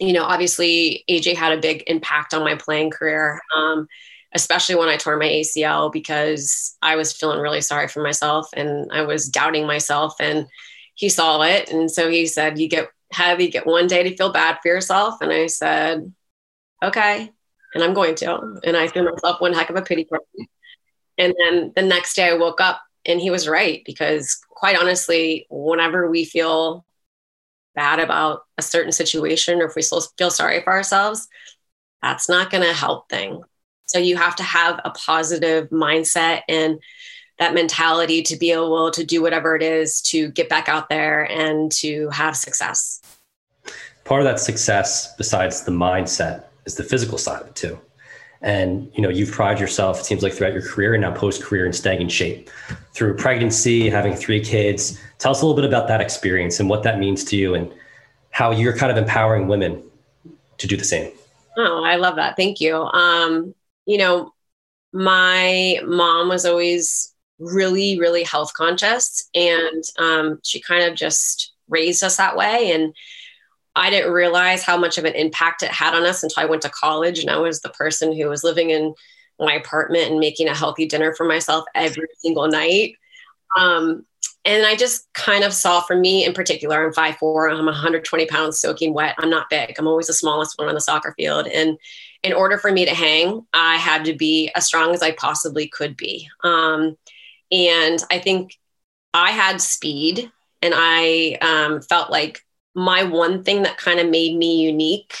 you 0.00 0.12
know, 0.12 0.24
obviously 0.24 1.04
AJ 1.08 1.36
had 1.36 1.56
a 1.56 1.60
big 1.60 1.84
impact 1.86 2.34
on 2.34 2.42
my 2.42 2.54
playing 2.54 2.90
career. 2.90 3.40
Um, 3.54 3.86
especially 4.34 4.74
when 4.74 4.88
I 4.88 4.96
tore 4.96 5.16
my 5.16 5.28
ACL 5.28 5.92
because 5.92 6.76
I 6.80 6.96
was 6.96 7.12
feeling 7.12 7.40
really 7.40 7.60
sorry 7.60 7.88
for 7.88 8.02
myself 8.02 8.48
and 8.54 8.90
I 8.92 9.02
was 9.02 9.28
doubting 9.28 9.66
myself 9.66 10.14
and 10.20 10.46
he 10.94 11.08
saw 11.08 11.42
it 11.42 11.70
and 11.70 11.90
so 11.90 12.10
he 12.10 12.26
said 12.26 12.58
you 12.58 12.68
get 12.68 12.88
have 13.12 13.40
you 13.40 13.50
get 13.50 13.66
one 13.66 13.86
day 13.86 14.02
to 14.02 14.16
feel 14.16 14.32
bad 14.32 14.58
for 14.62 14.68
yourself 14.68 15.20
and 15.20 15.32
I 15.32 15.46
said 15.46 16.12
okay 16.82 17.30
and 17.74 17.82
I'm 17.82 17.94
going 17.94 18.14
to 18.16 18.60
and 18.64 18.76
I 18.76 18.88
threw 18.88 19.10
myself 19.10 19.40
one 19.40 19.52
heck 19.52 19.70
of 19.70 19.76
a 19.76 19.82
pity 19.82 20.04
party 20.04 20.50
and 21.18 21.34
then 21.38 21.72
the 21.74 21.82
next 21.82 22.14
day 22.14 22.28
I 22.30 22.34
woke 22.34 22.60
up 22.60 22.80
and 23.04 23.20
he 23.20 23.30
was 23.30 23.48
right 23.48 23.82
because 23.84 24.40
quite 24.48 24.78
honestly 24.78 25.46
whenever 25.50 26.10
we 26.10 26.24
feel 26.24 26.84
bad 27.74 28.00
about 28.00 28.42
a 28.58 28.62
certain 28.62 28.92
situation 28.92 29.60
or 29.60 29.66
if 29.66 29.74
we 29.74 29.82
still 29.82 30.02
feel 30.18 30.30
sorry 30.30 30.62
for 30.62 30.72
ourselves, 30.72 31.28
that's 32.02 32.28
not 32.28 32.50
going 32.50 32.64
to 32.64 32.72
help 32.72 33.08
things. 33.08 33.44
So 33.86 33.98
you 33.98 34.16
have 34.16 34.36
to 34.36 34.42
have 34.42 34.80
a 34.84 34.90
positive 34.90 35.68
mindset 35.70 36.42
and 36.48 36.78
that 37.38 37.54
mentality 37.54 38.22
to 38.22 38.36
be 38.36 38.52
able 38.52 38.90
to 38.90 39.04
do 39.04 39.20
whatever 39.20 39.56
it 39.56 39.62
is 39.62 40.00
to 40.02 40.30
get 40.30 40.48
back 40.48 40.68
out 40.68 40.88
there 40.88 41.24
and 41.30 41.70
to 41.72 42.08
have 42.10 42.36
success. 42.36 43.01
Part 44.04 44.20
of 44.20 44.24
that 44.26 44.40
success, 44.40 45.14
besides 45.16 45.62
the 45.62 45.72
mindset, 45.72 46.44
is 46.64 46.74
the 46.74 46.84
physical 46.84 47.18
side 47.18 47.42
of 47.42 47.48
it 47.48 47.54
too. 47.54 47.78
And 48.40 48.90
you 48.94 49.02
know, 49.02 49.08
you've 49.08 49.30
prided 49.30 49.60
yourself, 49.60 50.00
it 50.00 50.04
seems 50.04 50.22
like 50.22 50.32
throughout 50.32 50.52
your 50.52 50.62
career 50.62 50.94
and 50.94 51.02
now 51.02 51.12
post-career 51.12 51.64
in 51.64 51.72
staying 51.72 52.00
in 52.00 52.08
shape. 52.08 52.50
Through 52.92 53.16
pregnancy, 53.16 53.88
having 53.88 54.14
three 54.14 54.44
kids. 54.44 55.00
Tell 55.18 55.30
us 55.30 55.42
a 55.42 55.46
little 55.46 55.60
bit 55.60 55.64
about 55.64 55.88
that 55.88 56.00
experience 56.00 56.58
and 56.58 56.68
what 56.68 56.82
that 56.82 56.98
means 56.98 57.24
to 57.24 57.36
you 57.36 57.54
and 57.54 57.72
how 58.30 58.50
you're 58.50 58.76
kind 58.76 58.90
of 58.90 58.98
empowering 58.98 59.46
women 59.46 59.82
to 60.58 60.66
do 60.66 60.76
the 60.76 60.84
same. 60.84 61.12
Oh, 61.56 61.84
I 61.84 61.96
love 61.96 62.16
that. 62.16 62.36
Thank 62.36 62.60
you. 62.60 62.76
Um, 62.76 63.54
you 63.86 63.98
know, 63.98 64.32
my 64.92 65.78
mom 65.84 66.28
was 66.28 66.44
always 66.44 67.14
really, 67.38 67.98
really 67.98 68.24
health 68.24 68.54
conscious, 68.54 69.28
and 69.34 69.84
um, 69.98 70.40
she 70.42 70.60
kind 70.60 70.84
of 70.84 70.96
just 70.96 71.52
raised 71.68 72.02
us 72.02 72.16
that 72.16 72.36
way. 72.36 72.72
And 72.72 72.94
I 73.74 73.90
didn't 73.90 74.12
realize 74.12 74.62
how 74.62 74.76
much 74.76 74.98
of 74.98 75.04
an 75.04 75.14
impact 75.14 75.62
it 75.62 75.70
had 75.70 75.94
on 75.94 76.04
us 76.04 76.22
until 76.22 76.42
I 76.42 76.46
went 76.46 76.62
to 76.62 76.70
college, 76.70 77.20
and 77.20 77.30
I 77.30 77.38
was 77.38 77.60
the 77.60 77.70
person 77.70 78.14
who 78.14 78.28
was 78.28 78.44
living 78.44 78.70
in 78.70 78.94
my 79.38 79.54
apartment 79.54 80.10
and 80.10 80.20
making 80.20 80.48
a 80.48 80.54
healthy 80.54 80.86
dinner 80.86 81.14
for 81.14 81.24
myself 81.24 81.64
every 81.74 82.08
single 82.18 82.48
night. 82.48 82.94
Um, 83.58 84.06
and 84.44 84.66
I 84.66 84.74
just 84.74 85.12
kind 85.12 85.44
of 85.44 85.52
saw 85.52 85.80
for 85.80 85.96
me 85.96 86.24
in 86.24 86.32
particular, 86.32 86.84
I'm 86.84 86.92
5'4, 86.92 87.50
I'm 87.50 87.66
120 87.66 88.26
pounds 88.26 88.58
soaking 88.58 88.92
wet. 88.92 89.14
I'm 89.18 89.30
not 89.30 89.48
big. 89.48 89.74
I'm 89.78 89.86
always 89.86 90.08
the 90.08 90.12
smallest 90.12 90.58
one 90.58 90.68
on 90.68 90.74
the 90.74 90.80
soccer 90.80 91.14
field. 91.16 91.46
And 91.46 91.78
in 92.22 92.32
order 92.32 92.58
for 92.58 92.72
me 92.72 92.84
to 92.84 92.94
hang, 92.94 93.46
I 93.52 93.76
had 93.76 94.04
to 94.06 94.14
be 94.14 94.50
as 94.54 94.66
strong 94.66 94.94
as 94.94 95.02
I 95.02 95.12
possibly 95.12 95.68
could 95.68 95.96
be. 95.96 96.28
Um, 96.42 96.96
and 97.52 98.02
I 98.10 98.18
think 98.18 98.58
I 99.14 99.30
had 99.30 99.60
speed 99.60 100.30
and 100.60 100.74
I 100.76 101.38
um, 101.40 101.80
felt 101.82 102.10
like 102.10 102.44
my 102.74 103.02
one 103.02 103.42
thing 103.44 103.62
that 103.62 103.78
kind 103.78 104.00
of 104.00 104.08
made 104.08 104.36
me 104.36 104.62
unique 104.62 105.14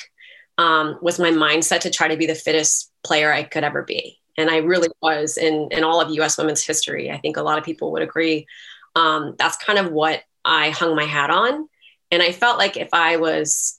um, 0.58 0.98
was 1.02 1.18
my 1.18 1.30
mindset 1.30 1.80
to 1.80 1.90
try 1.90 2.08
to 2.08 2.16
be 2.16 2.26
the 2.26 2.34
fittest 2.34 2.90
player 3.04 3.32
I 3.32 3.42
could 3.42 3.64
ever 3.64 3.82
be. 3.82 4.18
And 4.38 4.48
I 4.48 4.58
really 4.58 4.88
was 5.02 5.36
in, 5.36 5.68
in 5.70 5.84
all 5.84 6.00
of 6.00 6.10
US 6.10 6.38
women's 6.38 6.64
history. 6.64 7.10
I 7.10 7.18
think 7.18 7.36
a 7.36 7.42
lot 7.42 7.58
of 7.58 7.64
people 7.64 7.92
would 7.92 8.02
agree 8.02 8.46
um, 8.94 9.34
that's 9.38 9.56
kind 9.56 9.78
of 9.78 9.92
what 9.92 10.22
I 10.44 10.70
hung 10.70 10.94
my 10.96 11.04
hat 11.04 11.30
on. 11.30 11.68
And 12.10 12.22
I 12.22 12.32
felt 12.32 12.58
like 12.58 12.76
if 12.76 12.88
I 12.92 13.16
was 13.16 13.78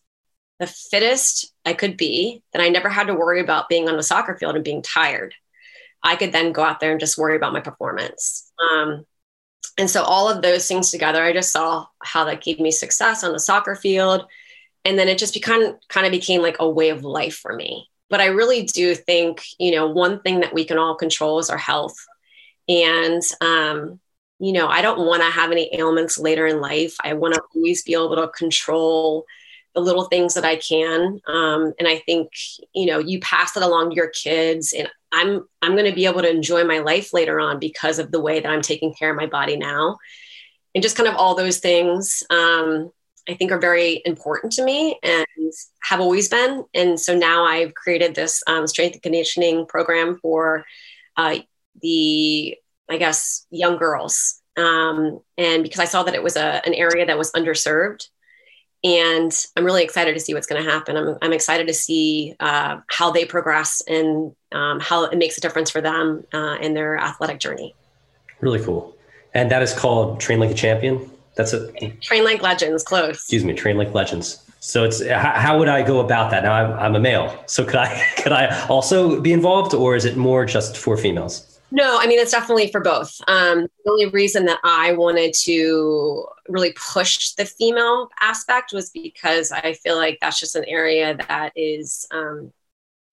the 0.60 0.68
fittest 0.68 1.54
I 1.66 1.74
could 1.74 1.98
be, 1.98 2.42
then 2.52 2.62
I 2.62 2.70
never 2.70 2.90
had 2.90 3.08
to 3.08 3.14
worry 3.14 3.40
about 3.40 3.70
being 3.70 3.90
on 3.90 3.98
the 3.98 4.04
soccer 4.04 4.36
field 4.36 4.56
and 4.56 4.64
being 4.64 4.82
tired. 4.82 5.36
I 6.02 6.16
could 6.16 6.32
then 6.32 6.52
go 6.52 6.64
out 6.64 6.80
there 6.80 6.92
and 6.92 7.00
just 7.00 7.18
worry 7.18 7.36
about 7.36 7.54
my 7.54 7.62
performance. 7.62 8.52
Um, 8.62 9.06
and 9.78 9.90
so 9.90 10.04
all 10.04 10.30
of 10.30 10.42
those 10.42 10.68
things 10.68 10.92
together, 10.92 11.24
I 11.24 11.34
just 11.34 11.52
saw 11.52 11.88
how 12.04 12.26
that 12.26 12.44
gave 12.44 12.60
me 12.60 12.72
success 12.72 13.24
on 13.24 13.34
the 13.34 13.40
soccer 13.40 13.76
field. 13.76 14.26
And 14.86 15.00
then 15.00 15.08
it 15.08 15.18
just 15.18 15.34
became 15.34 15.76
kind 15.88 16.06
of 16.06 16.12
became 16.12 16.42
like 16.42 16.58
a 16.60 16.70
way 16.70 16.90
of 16.90 17.04
life 17.04 17.36
for 17.36 17.56
me. 17.56 17.90
But 18.10 18.20
I 18.20 18.26
really 18.26 18.64
do 18.64 18.94
think, 18.94 19.44
you 19.58 19.72
know, 19.72 19.88
one 19.88 20.22
thing 20.22 20.42
that 20.42 20.54
we 20.54 20.66
can 20.66 20.78
all 20.78 20.96
control 20.96 21.40
is 21.40 21.50
our 21.50 21.58
health. 21.58 21.96
And 22.68 23.22
um, 23.42 24.00
you 24.40 24.52
know, 24.52 24.68
I 24.68 24.82
don't 24.82 25.06
want 25.06 25.24
to 25.24 25.30
have 25.30 25.52
any 25.52 25.70
ailments 25.74 26.18
later 26.18 26.46
in 26.46 26.60
life. 26.60 26.96
I 27.02 27.14
want 27.14 27.34
to 27.34 27.42
always 27.56 27.84
be 27.84 27.94
able 27.94 28.16
to 28.18 28.28
control 28.28 29.26
the 29.76 29.82
little 29.82 30.06
things 30.06 30.34
that 30.36 30.46
I 30.46 30.56
can. 30.56 31.20
Um, 31.28 31.74
and 31.80 31.88
I 31.88 32.00
think, 32.00 32.30
you 32.74 32.86
know, 32.86 33.00
you 33.00 33.20
pass 33.20 33.56
it 33.58 33.64
along 33.64 33.90
to 33.90 33.96
your 33.96 34.10
kids 34.10 34.74
and 34.74 34.88
I'm, 35.12 35.48
I'm 35.62 35.74
going 35.74 35.90
to 35.90 35.96
be 35.96 36.06
able 36.06 36.22
to 36.22 36.30
enjoy 36.30 36.64
my 36.64 36.80
life 36.80 37.14
later 37.14 37.40
on 37.40 37.60
because 37.60 38.00
of 38.00 38.12
the 38.12 38.22
way 38.22 38.40
that 38.40 38.50
I'm 38.50 38.62
taking 38.62 38.94
care 38.94 39.12
of 39.12 39.18
my 39.18 39.28
body 39.28 39.58
now. 39.58 39.98
And 40.74 40.82
just 40.82 40.96
kind 40.98 41.10
of 41.10 41.16
all 41.16 41.36
those 41.36 41.60
things, 41.60 42.24
um, 42.30 42.92
I 43.30 43.36
think 43.36 43.52
are 43.52 43.60
very 43.60 44.02
important 44.06 44.54
to 44.54 44.64
me 44.64 45.00
and 45.02 45.26
have 45.84 46.02
always 46.02 46.30
been. 46.30 46.66
And 46.74 47.00
so 47.00 47.16
now 47.16 47.46
I've 47.46 47.74
created 47.74 48.16
this 48.16 48.44
um, 48.48 48.68
strength 48.68 48.94
and 48.94 49.04
conditioning 49.04 49.66
program 49.66 50.18
for 50.22 50.66
uh, 51.16 51.38
the 51.82 52.58
I 52.90 52.98
guess, 52.98 53.46
young 53.50 53.78
girls. 53.78 54.42
Um, 54.58 55.22
and 55.38 55.64
because 55.64 55.80
I 55.80 55.86
saw 55.86 56.04
that 56.04 56.14
it 56.14 56.24
was 56.24 56.36
a, 56.36 56.62
an 56.66 56.74
area 56.74 57.06
that 57.06 57.18
was 57.18 57.32
underserved. 57.32 58.08
And 58.84 59.34
I'm 59.56 59.64
really 59.64 59.84
excited 59.84 60.14
to 60.14 60.20
see 60.20 60.34
what's 60.34 60.48
going 60.48 60.64
to 60.64 60.70
happen. 60.70 60.98
I'm, 60.98 61.18
I'm 61.22 61.34
excited 61.34 61.68
to 61.68 61.74
see 61.74 62.36
uh, 62.40 62.80
how 62.88 63.12
they 63.12 63.26
progress 63.26 63.82
and 63.88 64.36
um, 64.52 64.80
how 64.80 65.06
it 65.06 65.18
makes 65.18 65.38
a 65.38 65.42
difference 65.42 65.70
for 65.70 65.80
them 65.80 66.26
uh, 66.34 66.58
in 66.60 66.74
their 66.74 66.98
athletic 66.98 67.40
journey. 67.40 67.74
Really 68.42 68.64
cool. 68.64 68.96
And 69.34 69.50
that 69.52 69.62
is 69.62 69.74
called 69.74 70.20
Train 70.20 70.40
Like 70.40 70.52
a 70.52 70.54
Champion. 70.54 71.10
That's 71.36 71.54
it. 71.54 72.02
Train 72.02 72.24
Like 72.24 72.42
Legends, 72.42 72.84
close. 72.84 73.16
Excuse 73.16 73.46
me, 73.46 73.54
Train 73.54 73.78
Like 73.78 73.94
Legends. 73.94 74.44
So 74.60 74.86
it's 74.86 75.06
how, 75.06 75.32
how 75.32 75.60
would 75.60 75.68
I 75.68 75.82
go 75.82 76.00
about 76.00 76.32
that? 76.32 76.44
Now 76.44 76.54
I'm, 76.54 76.80
I'm 76.80 76.96
a 76.96 77.00
male, 77.00 77.38
so 77.48 77.66
could 77.66 77.76
I 77.76 78.02
could 78.18 78.32
I 78.32 78.66
also 78.68 79.20
be 79.20 79.34
involved, 79.34 79.74
or 79.74 79.96
is 79.96 80.06
it 80.06 80.16
more 80.16 80.46
just 80.46 80.78
for 80.78 80.96
females? 80.96 81.53
No, 81.76 81.98
I 82.00 82.06
mean, 82.06 82.20
it's 82.20 82.30
definitely 82.30 82.72
for 82.72 82.82
both. 82.82 83.20
Um, 83.28 83.66
the 83.84 83.92
only 83.92 84.06
reason 84.10 84.46
that 84.46 84.60
I 84.64 84.94
wanted 84.94 85.34
to 85.46 86.28
really 86.48 86.72
push 86.74 87.32
the 87.32 87.46
female 87.46 88.10
aspect 88.22 88.74
was 88.74 88.92
because 88.92 89.52
I 89.52 89.74
feel 89.74 89.96
like 89.96 90.20
that's 90.22 90.40
just 90.40 90.56
an 90.56 90.66
area 90.66 91.18
that 91.28 91.52
is, 91.56 92.06
um, 92.12 92.54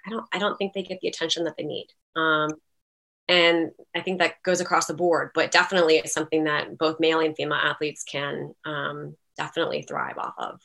I 0.06 0.10
don't, 0.10 0.26
I 0.30 0.38
don't 0.38 0.58
think 0.58 0.74
they 0.74 0.82
get 0.82 1.00
the 1.00 1.08
attention 1.08 1.44
that 1.44 1.56
they 1.56 1.64
need. 1.64 1.86
Um, 2.14 2.50
and 3.28 3.70
I 3.96 4.02
think 4.02 4.18
that 4.18 4.42
goes 4.42 4.60
across 4.60 4.88
the 4.88 4.92
board, 4.92 5.30
but 5.34 5.52
definitely 5.52 5.96
it's 5.96 6.12
something 6.12 6.44
that 6.44 6.76
both 6.76 7.00
male 7.00 7.20
and 7.20 7.34
female 7.34 7.56
athletes 7.56 8.04
can 8.04 8.54
um, 8.66 9.16
definitely 9.38 9.84
thrive 9.84 10.18
off 10.18 10.34
of. 10.36 10.60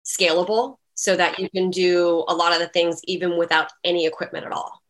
scalable 0.05 0.77
so 0.93 1.15
that 1.15 1.39
you 1.39 1.49
can 1.49 1.69
do 1.69 2.23
a 2.27 2.35
lot 2.35 2.53
of 2.53 2.59
the 2.59 2.67
things 2.67 3.01
even 3.05 3.37
without 3.37 3.71
any 3.83 4.05
equipment 4.05 4.45
at 4.45 4.51
all. 4.51 4.81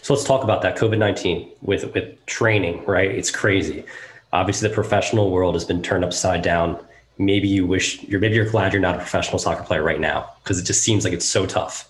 So 0.00 0.14
let's 0.14 0.24
talk 0.24 0.42
about 0.42 0.62
that 0.62 0.76
COVID 0.76 0.98
nineteen 0.98 1.50
with 1.60 1.92
with 1.94 2.24
training. 2.26 2.84
Right, 2.86 3.10
it's 3.10 3.30
crazy. 3.30 3.84
Obviously, 4.32 4.68
the 4.68 4.74
professional 4.74 5.30
world 5.30 5.54
has 5.54 5.64
been 5.64 5.82
turned 5.82 6.04
upside 6.04 6.42
down. 6.42 6.82
Maybe 7.18 7.46
you 7.48 7.66
wish 7.66 8.02
you're 8.04 8.20
maybe 8.20 8.34
you're 8.34 8.48
glad 8.50 8.72
you're 8.72 8.80
not 8.82 8.94
a 8.94 8.98
professional 8.98 9.38
soccer 9.38 9.62
player 9.62 9.82
right 9.82 10.00
now 10.00 10.30
because 10.42 10.58
it 10.58 10.64
just 10.64 10.82
seems 10.82 11.04
like 11.04 11.12
it's 11.12 11.26
so 11.26 11.44
tough. 11.44 11.88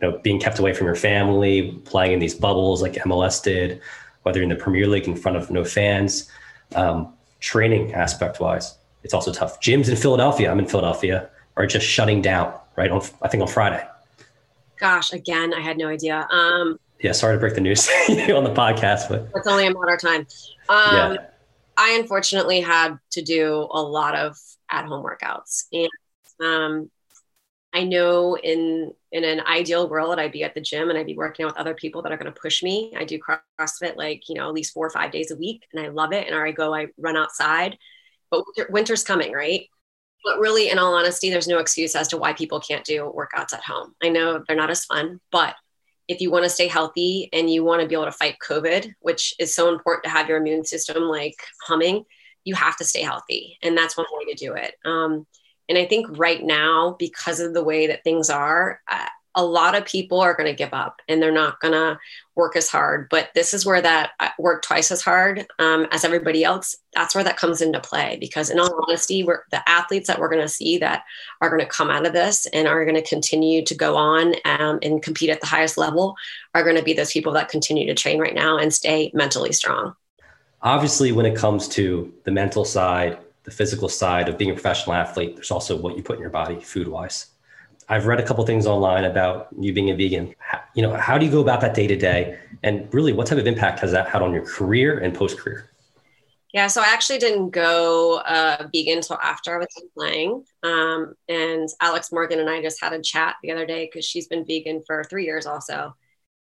You 0.00 0.10
know, 0.10 0.18
being 0.18 0.38
kept 0.38 0.58
away 0.58 0.74
from 0.74 0.86
your 0.86 0.96
family, 0.96 1.72
playing 1.84 2.12
in 2.12 2.18
these 2.18 2.34
bubbles 2.34 2.82
like 2.82 2.94
MLS 2.94 3.42
did, 3.42 3.80
whether 4.22 4.42
in 4.42 4.48
the 4.48 4.56
Premier 4.56 4.86
League 4.86 5.06
in 5.08 5.16
front 5.16 5.36
of 5.36 5.50
no 5.50 5.64
fans, 5.64 6.30
um, 6.74 7.12
training 7.40 7.94
aspect 7.94 8.40
wise, 8.40 8.76
it's 9.02 9.14
also 9.14 9.32
tough. 9.32 9.60
Gyms 9.60 9.88
in 9.88 9.96
Philadelphia, 9.96 10.50
I'm 10.50 10.58
in 10.58 10.66
Philadelphia, 10.66 11.28
are 11.56 11.66
just 11.66 11.86
shutting 11.86 12.22
down. 12.22 12.54
Right 12.76 12.90
on, 12.90 13.02
I 13.20 13.28
think 13.28 13.42
on 13.42 13.48
Friday. 13.48 13.84
Gosh, 14.78 15.12
again, 15.12 15.52
I 15.52 15.60
had 15.60 15.76
no 15.76 15.88
idea. 15.88 16.26
Um, 16.30 16.78
yeah, 17.02 17.12
sorry 17.12 17.36
to 17.36 17.40
break 17.40 17.54
the 17.54 17.60
news 17.60 17.88
on 18.08 18.44
the 18.44 18.54
podcast, 18.54 19.08
but 19.08 19.28
it's 19.34 19.46
only 19.46 19.66
a 19.66 19.72
matter 19.72 19.94
of 19.94 20.00
time. 20.00 20.26
Um, 20.68 21.14
yeah. 21.14 21.16
I 21.76 21.96
unfortunately 21.98 22.60
had 22.60 22.98
to 23.12 23.22
do 23.22 23.66
a 23.70 23.82
lot 23.82 24.14
of 24.14 24.36
at 24.70 24.84
home 24.84 25.04
workouts. 25.04 25.64
And 25.72 25.88
um, 26.46 26.90
I 27.72 27.84
know 27.84 28.36
in 28.36 28.92
in 29.12 29.24
an 29.24 29.40
ideal 29.40 29.88
world, 29.88 30.18
I'd 30.18 30.32
be 30.32 30.44
at 30.44 30.54
the 30.54 30.60
gym 30.60 30.90
and 30.90 30.98
I'd 30.98 31.06
be 31.06 31.16
working 31.16 31.44
out 31.44 31.52
with 31.52 31.58
other 31.58 31.74
people 31.74 32.02
that 32.02 32.12
are 32.12 32.16
going 32.16 32.32
to 32.32 32.40
push 32.40 32.62
me. 32.62 32.92
I 32.96 33.04
do 33.04 33.18
CrossFit 33.18 33.96
like 33.96 34.28
you 34.28 34.34
know 34.34 34.48
at 34.48 34.54
least 34.54 34.74
four 34.74 34.86
or 34.86 34.90
five 34.90 35.10
days 35.10 35.30
a 35.30 35.36
week, 35.36 35.66
and 35.72 35.84
I 35.84 35.88
love 35.88 36.12
it. 36.12 36.26
And 36.26 36.36
I 36.36 36.52
go, 36.52 36.74
I 36.74 36.88
run 36.98 37.16
outside, 37.16 37.78
but 38.30 38.44
winter's 38.68 39.04
coming, 39.04 39.32
right? 39.32 39.66
But 40.22 40.38
really, 40.38 40.68
in 40.68 40.78
all 40.78 40.94
honesty, 40.94 41.30
there's 41.30 41.48
no 41.48 41.60
excuse 41.60 41.96
as 41.96 42.08
to 42.08 42.18
why 42.18 42.34
people 42.34 42.60
can't 42.60 42.84
do 42.84 43.10
workouts 43.16 43.54
at 43.54 43.62
home. 43.62 43.94
I 44.02 44.10
know 44.10 44.44
they're 44.46 44.56
not 44.56 44.68
as 44.68 44.84
fun, 44.84 45.18
but 45.32 45.54
if 46.10 46.20
you 46.20 46.28
want 46.28 46.42
to 46.42 46.50
stay 46.50 46.66
healthy 46.66 47.28
and 47.32 47.48
you 47.48 47.62
want 47.62 47.80
to 47.80 47.86
be 47.86 47.94
able 47.94 48.04
to 48.04 48.12
fight 48.12 48.34
COVID, 48.44 48.92
which 48.98 49.32
is 49.38 49.54
so 49.54 49.72
important 49.72 50.02
to 50.02 50.10
have 50.10 50.28
your 50.28 50.38
immune 50.38 50.64
system 50.64 51.04
like 51.04 51.36
humming, 51.62 52.04
you 52.42 52.56
have 52.56 52.76
to 52.78 52.84
stay 52.84 53.02
healthy. 53.02 53.56
And 53.62 53.78
that's 53.78 53.96
one 53.96 54.06
way 54.10 54.24
to 54.32 54.34
do 54.34 54.54
it. 54.54 54.74
Um, 54.84 55.24
and 55.68 55.78
I 55.78 55.86
think 55.86 56.18
right 56.18 56.42
now, 56.42 56.96
because 56.98 57.38
of 57.38 57.54
the 57.54 57.62
way 57.62 57.86
that 57.86 58.02
things 58.02 58.28
are, 58.28 58.80
uh, 58.90 59.06
a 59.34 59.44
lot 59.44 59.76
of 59.76 59.84
people 59.84 60.20
are 60.20 60.34
going 60.34 60.48
to 60.48 60.56
give 60.56 60.74
up 60.74 61.00
and 61.08 61.22
they're 61.22 61.30
not 61.30 61.60
going 61.60 61.72
to 61.72 61.98
work 62.34 62.56
as 62.56 62.68
hard. 62.68 63.08
But 63.10 63.28
this 63.34 63.54
is 63.54 63.64
where 63.64 63.80
that 63.80 64.10
uh, 64.18 64.30
work 64.38 64.62
twice 64.62 64.90
as 64.90 65.02
hard 65.02 65.46
um, 65.58 65.86
as 65.92 66.04
everybody 66.04 66.42
else. 66.42 66.76
That's 66.94 67.14
where 67.14 67.22
that 67.24 67.36
comes 67.36 67.60
into 67.60 67.80
play. 67.80 68.16
Because 68.18 68.50
in 68.50 68.58
all 68.58 68.84
honesty, 68.86 69.22
we're 69.22 69.44
the 69.50 69.66
athletes 69.68 70.08
that 70.08 70.18
we're 70.18 70.30
going 70.30 70.42
to 70.42 70.48
see 70.48 70.78
that 70.78 71.04
are 71.40 71.48
going 71.48 71.60
to 71.60 71.66
come 71.66 71.90
out 71.90 72.06
of 72.06 72.12
this 72.12 72.46
and 72.46 72.66
are 72.66 72.84
going 72.84 72.96
to 72.96 73.08
continue 73.08 73.64
to 73.64 73.74
go 73.74 73.96
on 73.96 74.34
um, 74.44 74.78
and 74.82 75.02
compete 75.02 75.30
at 75.30 75.40
the 75.40 75.46
highest 75.46 75.78
level 75.78 76.16
are 76.54 76.64
going 76.64 76.76
to 76.76 76.82
be 76.82 76.92
those 76.92 77.12
people 77.12 77.32
that 77.32 77.48
continue 77.48 77.86
to 77.86 77.94
train 77.94 78.18
right 78.18 78.34
now 78.34 78.58
and 78.58 78.74
stay 78.74 79.10
mentally 79.14 79.52
strong. 79.52 79.94
Obviously, 80.62 81.12
when 81.12 81.24
it 81.24 81.36
comes 81.36 81.68
to 81.68 82.12
the 82.24 82.30
mental 82.30 82.64
side, 82.64 83.18
the 83.44 83.50
physical 83.50 83.88
side 83.88 84.28
of 84.28 84.36
being 84.36 84.50
a 84.50 84.54
professional 84.54 84.94
athlete, 84.94 85.36
there's 85.36 85.50
also 85.50 85.76
what 85.76 85.96
you 85.96 86.02
put 86.02 86.16
in 86.16 86.20
your 86.20 86.30
body 86.30 86.60
food 86.60 86.88
wise. 86.88 87.29
I've 87.90 88.06
read 88.06 88.20
a 88.20 88.22
couple 88.22 88.46
things 88.46 88.68
online 88.68 89.04
about 89.04 89.48
you 89.58 89.72
being 89.72 89.90
a 89.90 89.96
vegan. 89.96 90.32
How, 90.38 90.60
you 90.74 90.82
know, 90.82 90.94
how 90.94 91.18
do 91.18 91.26
you 91.26 91.32
go 91.32 91.40
about 91.40 91.60
that 91.62 91.74
day 91.74 91.88
to 91.88 91.96
day? 91.96 92.38
And 92.62 92.88
really, 92.94 93.12
what 93.12 93.26
type 93.26 93.38
of 93.38 93.48
impact 93.48 93.80
has 93.80 93.90
that 93.90 94.08
had 94.08 94.22
on 94.22 94.32
your 94.32 94.46
career 94.46 95.00
and 95.00 95.12
post 95.12 95.38
career? 95.38 95.68
Yeah, 96.54 96.68
so 96.68 96.80
I 96.82 96.86
actually 96.86 97.18
didn't 97.18 97.50
go 97.50 98.18
uh, 98.20 98.68
vegan 98.72 98.98
until 98.98 99.18
after 99.20 99.54
I 99.54 99.58
was 99.58 99.68
playing. 99.96 100.44
Um, 100.62 101.14
and 101.28 101.68
Alex 101.80 102.12
Morgan 102.12 102.38
and 102.38 102.48
I 102.48 102.62
just 102.62 102.80
had 102.80 102.92
a 102.92 103.02
chat 103.02 103.36
the 103.42 103.50
other 103.50 103.66
day 103.66 103.86
because 103.86 104.04
she's 104.04 104.28
been 104.28 104.46
vegan 104.46 104.82
for 104.86 105.02
three 105.04 105.24
years 105.24 105.46
also. 105.46 105.94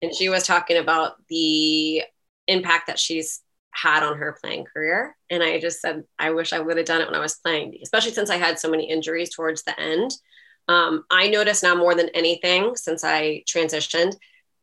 And 0.02 0.14
she 0.14 0.28
was 0.28 0.46
talking 0.46 0.78
about 0.78 1.14
the 1.30 2.04
impact 2.48 2.88
that 2.88 3.00
she's 3.00 3.42
had 3.72 4.04
on 4.04 4.18
her 4.18 4.38
playing 4.42 4.66
career. 4.66 5.16
And 5.30 5.42
I 5.42 5.60
just 5.60 5.80
said, 5.80 6.04
I 6.18 6.32
wish 6.32 6.52
I 6.52 6.60
would 6.60 6.78
have 6.78 6.86
done 6.86 7.02
it 7.02 7.08
when 7.08 7.16
I 7.16 7.20
was 7.20 7.36
playing, 7.36 7.78
especially 7.82 8.12
since 8.12 8.30
I 8.30 8.38
had 8.38 8.60
so 8.60 8.70
many 8.70 8.90
injuries 8.90 9.34
towards 9.34 9.64
the 9.64 9.80
end. 9.80 10.12
Um, 10.70 11.04
I 11.10 11.28
notice 11.30 11.64
now 11.64 11.74
more 11.74 11.96
than 11.96 12.10
anything 12.10 12.76
since 12.76 13.04
I 13.04 13.44
transitioned, 13.48 14.16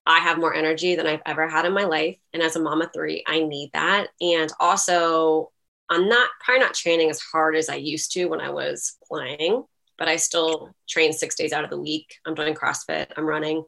I 0.07 0.21
have 0.21 0.39
more 0.39 0.55
energy 0.55 0.95
than 0.95 1.07
I've 1.07 1.23
ever 1.27 1.49
had 1.49 1.67
in 1.67 1.73
my 1.73 1.83
life. 1.83 2.17
And 2.33 2.45
as 2.45 2.55
a 2.55 2.65
of 2.65 2.93
three, 2.95 3.25
I 3.27 3.41
need 3.41 3.71
that. 3.73 4.11
And 4.21 4.51
also, 4.61 5.51
I'm 5.89 6.09
not 6.09 6.31
probably 6.45 6.61
not 6.61 6.75
training 6.75 7.11
as 7.11 7.21
hard 7.21 7.57
as 7.57 7.69
I 7.69 7.75
used 7.75 8.13
to 8.13 8.27
when 8.27 8.41
I 8.41 8.51
was 8.51 8.97
playing, 9.09 9.65
but 9.99 10.07
I 10.07 10.15
still 10.15 10.77
train 10.89 11.13
six 11.13 11.35
days 11.35 11.53
out 11.53 11.65
of 11.65 11.71
the 11.71 11.81
week. 11.81 12.15
I'm 12.25 12.37
doing 12.37 12.55
CrossFit, 12.55 13.09
I'm 13.17 13.27
running. 13.27 13.65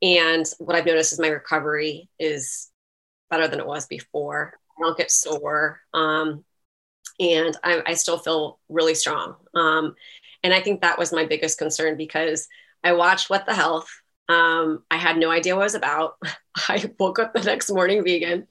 And 0.00 0.46
what 0.58 0.76
I've 0.76 0.86
noticed 0.86 1.12
is 1.12 1.20
my 1.20 1.28
recovery 1.28 2.08
is 2.18 2.70
better 3.28 3.46
than 3.46 3.60
it 3.60 3.66
was 3.66 3.86
before. 3.86 4.54
I 4.78 4.82
don't 4.82 4.96
get 4.96 5.10
sore. 5.10 5.80
Um, 5.92 6.44
and 7.20 7.56
I, 7.62 7.82
I, 7.86 7.94
still 7.94 8.18
feel 8.18 8.58
really 8.68 8.94
strong. 8.94 9.36
Um, 9.54 9.94
and 10.44 10.54
I 10.54 10.60
think 10.60 10.82
that 10.82 10.98
was 10.98 11.12
my 11.12 11.24
biggest 11.24 11.58
concern 11.58 11.96
because 11.96 12.46
I 12.84 12.92
watched 12.92 13.30
What 13.30 13.46
the 13.46 13.54
Health. 13.54 13.88
Um, 14.28 14.84
I 14.90 14.96
had 14.96 15.16
no 15.16 15.30
idea 15.30 15.56
what 15.56 15.62
it 15.62 15.64
was 15.64 15.74
about. 15.74 16.16
I 16.68 16.88
woke 17.00 17.18
up 17.18 17.34
the 17.34 17.42
next 17.42 17.70
morning 17.70 18.04
vegan. 18.04 18.46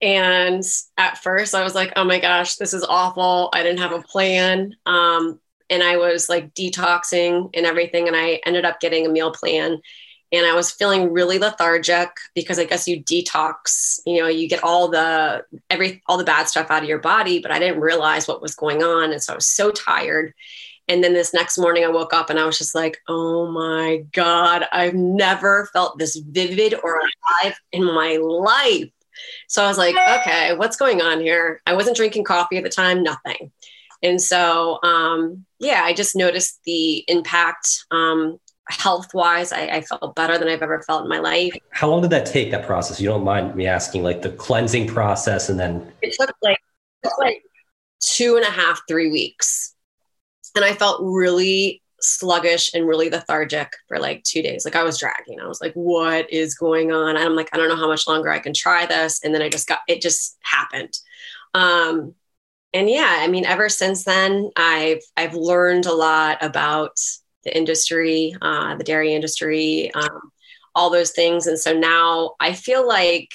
And 0.00 0.62
at 0.96 1.18
first, 1.18 1.54
I 1.56 1.64
was 1.64 1.74
like, 1.74 1.94
oh 1.96 2.04
my 2.04 2.20
gosh, 2.20 2.54
this 2.54 2.72
is 2.72 2.84
awful. 2.84 3.50
I 3.52 3.64
didn't 3.64 3.80
have 3.80 3.92
a 3.92 4.02
plan. 4.02 4.76
Um, 4.86 5.40
and 5.68 5.82
I 5.82 5.96
was 5.96 6.28
like 6.28 6.54
detoxing 6.54 7.50
and 7.54 7.66
everything. 7.66 8.06
And 8.06 8.16
I 8.16 8.40
ended 8.46 8.64
up 8.64 8.78
getting 8.78 9.06
a 9.06 9.10
meal 9.10 9.32
plan 9.32 9.80
and 10.30 10.46
I 10.46 10.54
was 10.54 10.70
feeling 10.70 11.12
really 11.12 11.38
lethargic 11.38 12.10
because 12.34 12.58
I 12.58 12.64
guess 12.64 12.86
you 12.86 13.02
detox, 13.02 14.00
you 14.04 14.20
know, 14.20 14.28
you 14.28 14.48
get 14.48 14.62
all 14.62 14.88
the 14.88 15.44
every 15.70 16.02
all 16.06 16.18
the 16.18 16.24
bad 16.24 16.48
stuff 16.48 16.70
out 16.70 16.82
of 16.82 16.88
your 16.88 16.98
body, 16.98 17.40
but 17.40 17.50
I 17.50 17.58
didn't 17.58 17.80
realize 17.80 18.28
what 18.28 18.42
was 18.42 18.54
going 18.54 18.82
on 18.82 19.12
and 19.12 19.22
so 19.22 19.32
I 19.32 19.36
was 19.36 19.46
so 19.46 19.70
tired. 19.70 20.34
And 20.88 21.04
then 21.04 21.12
this 21.12 21.34
next 21.34 21.58
morning 21.58 21.84
I 21.84 21.88
woke 21.88 22.12
up 22.12 22.30
and 22.30 22.38
I 22.38 22.46
was 22.46 22.58
just 22.58 22.74
like, 22.74 22.98
"Oh 23.08 23.50
my 23.50 24.04
god, 24.12 24.66
I've 24.72 24.94
never 24.94 25.68
felt 25.72 25.98
this 25.98 26.16
vivid 26.16 26.74
or 26.82 27.00
alive 27.00 27.54
in 27.72 27.84
my 27.84 28.16
life." 28.16 28.90
So 29.48 29.62
I 29.62 29.68
was 29.68 29.78
like, 29.78 29.96
"Okay, 29.96 30.54
what's 30.56 30.76
going 30.76 31.02
on 31.02 31.20
here?" 31.20 31.60
I 31.66 31.74
wasn't 31.74 31.96
drinking 31.96 32.24
coffee 32.24 32.56
at 32.56 32.64
the 32.64 32.70
time, 32.70 33.02
nothing. 33.02 33.52
And 34.02 34.22
so, 34.22 34.78
um, 34.82 35.44
yeah, 35.58 35.82
I 35.84 35.92
just 35.92 36.14
noticed 36.14 36.60
the 36.64 36.98
impact 37.08 37.84
um, 37.90 38.38
health 38.68 39.14
wise, 39.14 39.52
I, 39.52 39.62
I, 39.66 39.80
felt 39.80 40.14
better 40.14 40.38
than 40.38 40.48
I've 40.48 40.62
ever 40.62 40.82
felt 40.82 41.02
in 41.02 41.08
my 41.08 41.18
life. 41.18 41.56
How 41.70 41.88
long 41.88 42.02
did 42.02 42.10
that 42.10 42.26
take, 42.26 42.50
that 42.50 42.66
process? 42.66 43.00
You 43.00 43.08
don't 43.08 43.24
mind 43.24 43.54
me 43.54 43.66
asking, 43.66 44.02
like 44.02 44.22
the 44.22 44.30
cleansing 44.30 44.86
process 44.86 45.48
and 45.48 45.58
then? 45.58 45.90
It 46.02 46.14
took 46.18 46.30
like, 46.42 46.58
it 47.02 47.08
took 47.08 47.18
like 47.18 47.42
two 48.00 48.36
and 48.36 48.44
a 48.44 48.50
half, 48.50 48.82
three 48.86 49.10
weeks. 49.10 49.74
And 50.54 50.64
I 50.64 50.74
felt 50.74 51.00
really 51.02 51.82
sluggish 52.00 52.74
and 52.74 52.86
really 52.86 53.10
lethargic 53.10 53.72
for 53.88 53.98
like 53.98 54.22
two 54.22 54.42
days. 54.42 54.64
Like 54.64 54.76
I 54.76 54.84
was 54.84 54.98
dragging. 54.98 55.40
I 55.40 55.46
was 55.46 55.60
like, 55.60 55.74
what 55.74 56.32
is 56.32 56.54
going 56.54 56.92
on? 56.92 57.16
And 57.16 57.18
I'm 57.18 57.34
like, 57.34 57.48
I 57.52 57.56
don't 57.56 57.68
know 57.68 57.76
how 57.76 57.88
much 57.88 58.06
longer 58.06 58.30
I 58.30 58.38
can 58.38 58.54
try 58.54 58.86
this. 58.86 59.20
And 59.24 59.34
then 59.34 59.42
I 59.42 59.48
just 59.48 59.66
got, 59.66 59.80
it 59.88 60.00
just 60.00 60.36
happened. 60.42 60.96
Um, 61.54 62.14
and 62.72 62.88
yeah, 62.88 63.16
I 63.20 63.28
mean, 63.28 63.44
ever 63.44 63.68
since 63.68 64.04
then, 64.04 64.50
I've, 64.56 65.02
I've 65.16 65.34
learned 65.34 65.86
a 65.86 65.94
lot 65.94 66.38
about 66.42 66.98
the 67.44 67.56
industry, 67.56 68.36
uh, 68.40 68.76
the 68.76 68.84
dairy 68.84 69.14
industry, 69.14 69.92
um, 69.94 70.30
all 70.74 70.90
those 70.90 71.12
things. 71.12 71.46
And 71.46 71.58
so 71.58 71.72
now 71.76 72.34
I 72.38 72.52
feel 72.52 72.86
like 72.86 73.30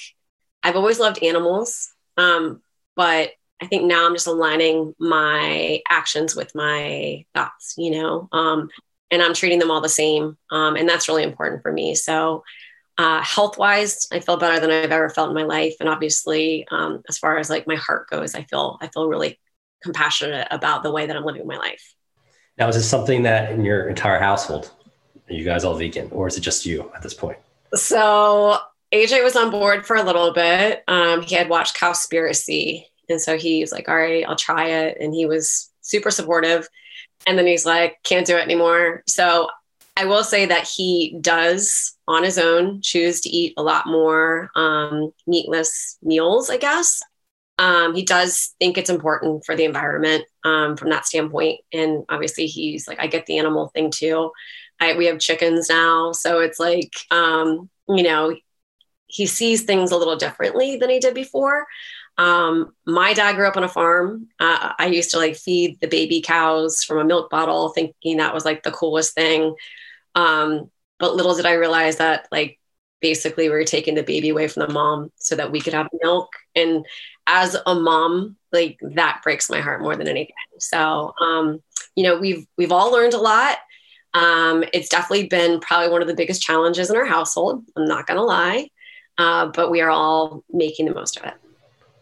I've 0.61 0.75
always 0.75 0.99
loved 0.99 1.21
animals, 1.23 1.91
um, 2.15 2.61
but 2.95 3.31
I 3.63 3.65
think 3.65 3.85
now 3.85 4.05
I'm 4.05 4.13
just 4.13 4.27
aligning 4.27 4.93
my 4.99 5.81
actions 5.89 6.35
with 6.35 6.53
my 6.53 7.23
thoughts, 7.33 7.75
you 7.77 7.91
know, 7.91 8.27
um, 8.33 8.67
and 9.09 9.21
I'm 9.21 9.33
treating 9.33 9.59
them 9.59 9.71
all 9.71 9.79
the 9.79 9.87
same. 9.87 10.37
Um, 10.51 10.75
and 10.75 10.87
that's 10.87 11.07
really 11.07 11.23
important 11.23 11.61
for 11.61 11.71
me. 11.71 11.95
So, 11.95 12.43
uh, 12.97 13.21
health 13.23 13.57
wise, 13.57 14.05
I 14.11 14.19
feel 14.19 14.35
better 14.35 14.59
than 14.59 14.69
I've 14.69 14.91
ever 14.91 15.09
felt 15.09 15.29
in 15.29 15.35
my 15.35 15.43
life. 15.43 15.75
And 15.79 15.87
obviously, 15.87 16.67
um, 16.71 17.03
as 17.07 17.17
far 17.17 17.37
as 17.37 17.49
like 17.49 17.65
my 17.65 17.75
heart 17.75 18.09
goes, 18.09 18.35
I 18.35 18.43
feel, 18.43 18.77
I 18.81 18.87
feel 18.87 19.07
really 19.07 19.39
compassionate 19.81 20.49
about 20.51 20.83
the 20.83 20.91
way 20.91 21.05
that 21.05 21.15
I'm 21.15 21.23
living 21.23 21.47
my 21.47 21.57
life. 21.57 21.95
Now, 22.57 22.67
is 22.67 22.75
this 22.75 22.89
something 22.89 23.23
that 23.23 23.53
in 23.53 23.63
your 23.63 23.87
entire 23.87 24.19
household, 24.19 24.71
are 25.29 25.33
you 25.33 25.45
guys 25.45 25.63
all 25.63 25.75
vegan, 25.75 26.09
or 26.11 26.27
is 26.27 26.35
it 26.35 26.41
just 26.41 26.65
you 26.65 26.91
at 26.93 27.01
this 27.01 27.13
point? 27.13 27.37
So 27.75 28.57
AJ 28.93 29.23
was 29.23 29.37
on 29.37 29.51
board 29.51 29.85
for 29.85 29.95
a 29.95 30.03
little 30.03 30.33
bit. 30.33 30.83
Um, 30.89 31.21
he 31.21 31.33
had 31.33 31.47
watched 31.47 31.77
Cowspiracy, 31.77 32.87
and 33.09 33.21
so 33.21 33.37
he 33.37 33.61
was 33.61 33.71
like, 33.71 33.89
"All 33.89 33.95
right, 33.95 34.25
I'll 34.27 34.35
try 34.35 34.67
it," 34.67 34.97
and 34.99 35.13
he 35.13 35.25
was 35.25 35.71
super 35.81 36.11
supportive. 36.11 36.67
And 37.25 37.37
then 37.37 37.47
he's 37.47 37.65
like, 37.65 37.97
"Can't 38.03 38.25
do 38.25 38.37
it 38.37 38.43
anymore." 38.43 39.03
So 39.07 39.49
I 39.95 40.05
will 40.05 40.23
say 40.23 40.45
that 40.47 40.67
he 40.67 41.17
does 41.21 41.95
on 42.07 42.23
his 42.23 42.37
own 42.37 42.81
choose 42.81 43.21
to 43.21 43.29
eat 43.29 43.53
a 43.57 43.63
lot 43.63 43.85
more 43.85 44.49
um, 44.55 45.11
meatless 45.27 45.97
meals, 46.01 46.49
I 46.49 46.57
guess. 46.57 47.01
Um, 47.59 47.93
he 47.93 48.03
does 48.03 48.55
think 48.59 48.77
it's 48.77 48.89
important 48.89 49.45
for 49.45 49.55
the 49.55 49.65
environment 49.65 50.25
um, 50.43 50.75
from 50.75 50.89
that 50.89 51.05
standpoint. 51.05 51.61
And 51.71 52.03
obviously, 52.09 52.47
he's 52.47 52.87
like, 52.87 52.99
I 52.99 53.07
get 53.07 53.27
the 53.27 53.37
animal 53.37 53.69
thing 53.69 53.91
too. 53.91 54.31
I, 54.79 54.97
we 54.97 55.05
have 55.05 55.19
chickens 55.19 55.69
now. 55.69 56.11
So 56.11 56.39
it's 56.39 56.59
like, 56.59 56.93
um, 57.11 57.69
you 57.87 58.03
know, 58.03 58.35
he 59.13 59.25
sees 59.25 59.63
things 59.63 59.91
a 59.91 59.97
little 59.97 60.15
differently 60.15 60.77
than 60.77 60.89
he 60.89 60.99
did 60.99 61.13
before. 61.13 61.67
Um, 62.17 62.73
my 62.85 63.13
dad 63.13 63.35
grew 63.35 63.47
up 63.47 63.57
on 63.57 63.63
a 63.63 63.69
farm. 63.69 64.27
Uh, 64.39 64.73
I 64.77 64.87
used 64.87 65.11
to 65.11 65.17
like 65.17 65.35
feed 65.35 65.79
the 65.79 65.87
baby 65.87 66.21
cows 66.21 66.83
from 66.83 66.97
a 66.97 67.05
milk 67.05 67.29
bottle, 67.29 67.69
thinking 67.69 68.17
that 68.17 68.33
was 68.33 68.45
like 68.45 68.63
the 68.63 68.71
coolest 68.71 69.13
thing. 69.13 69.55
Um, 70.15 70.71
but 70.99 71.15
little 71.15 71.35
did 71.35 71.45
I 71.45 71.53
realize 71.53 71.97
that 71.97 72.27
like 72.31 72.59
basically 73.01 73.49
we 73.49 73.55
were 73.55 73.65
taking 73.65 73.95
the 73.95 74.03
baby 74.03 74.29
away 74.29 74.47
from 74.47 74.65
the 74.65 74.73
mom 74.73 75.11
so 75.17 75.35
that 75.35 75.51
we 75.51 75.59
could 75.59 75.73
have 75.73 75.89
milk. 76.01 76.29
And 76.55 76.85
as 77.27 77.57
a 77.65 77.75
mom, 77.75 78.37
like 78.51 78.79
that 78.81 79.21
breaks 79.23 79.49
my 79.49 79.59
heart 79.59 79.81
more 79.81 79.95
than 79.95 80.07
anything. 80.07 80.35
So, 80.59 81.13
um, 81.19 81.61
you 81.95 82.03
know, 82.03 82.17
we've 82.17 82.45
we've 82.57 82.71
all 82.71 82.91
learned 82.91 83.13
a 83.13 83.19
lot. 83.19 83.57
Um, 84.13 84.63
it's 84.73 84.89
definitely 84.89 85.27
been 85.27 85.59
probably 85.59 85.89
one 85.89 86.01
of 86.01 86.07
the 86.07 86.15
biggest 86.15 86.41
challenges 86.41 86.89
in 86.89 86.95
our 86.95 87.05
household. 87.05 87.65
I'm 87.75 87.85
not 87.85 88.07
to 88.07 88.23
lie, 88.23 88.69
uh, 89.17 89.47
but 89.47 89.71
we 89.71 89.81
are 89.81 89.89
all 89.89 90.43
making 90.51 90.85
the 90.85 90.93
most 90.93 91.17
of 91.17 91.25
it. 91.25 91.33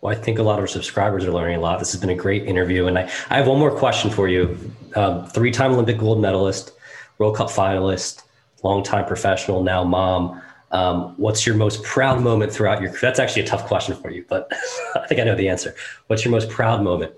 Well, 0.01 0.15
I 0.15 0.19
think 0.19 0.39
a 0.39 0.43
lot 0.43 0.53
of 0.53 0.61
our 0.61 0.67
subscribers 0.67 1.25
are 1.25 1.31
learning 1.31 1.57
a 1.57 1.59
lot. 1.59 1.77
This 1.77 1.91
has 1.91 2.01
been 2.01 2.09
a 2.09 2.15
great 2.15 2.45
interview, 2.45 2.87
and 2.87 2.97
I, 2.97 3.03
I 3.29 3.37
have 3.37 3.47
one 3.47 3.59
more 3.59 3.71
question 3.71 4.09
for 4.09 4.27
you. 4.27 4.57
Um, 4.95 5.27
three-time 5.27 5.73
Olympic 5.73 5.99
gold 5.99 6.19
medalist, 6.19 6.73
World 7.19 7.35
Cup 7.35 7.49
finalist, 7.49 8.23
longtime 8.63 9.05
professional, 9.05 9.63
now 9.63 9.83
mom. 9.83 10.41
Um, 10.71 11.15
what's 11.17 11.45
your 11.45 11.55
most 11.55 11.83
proud 11.83 12.21
moment 12.21 12.51
throughout 12.51 12.81
your? 12.81 12.91
That's 12.93 13.19
actually 13.19 13.43
a 13.43 13.45
tough 13.45 13.67
question 13.67 13.95
for 13.95 14.09
you, 14.09 14.25
but 14.27 14.51
I 14.95 15.05
think 15.05 15.21
I 15.21 15.23
know 15.23 15.35
the 15.35 15.49
answer. 15.49 15.75
What's 16.07 16.25
your 16.25 16.31
most 16.31 16.49
proud 16.49 16.81
moment? 16.81 17.13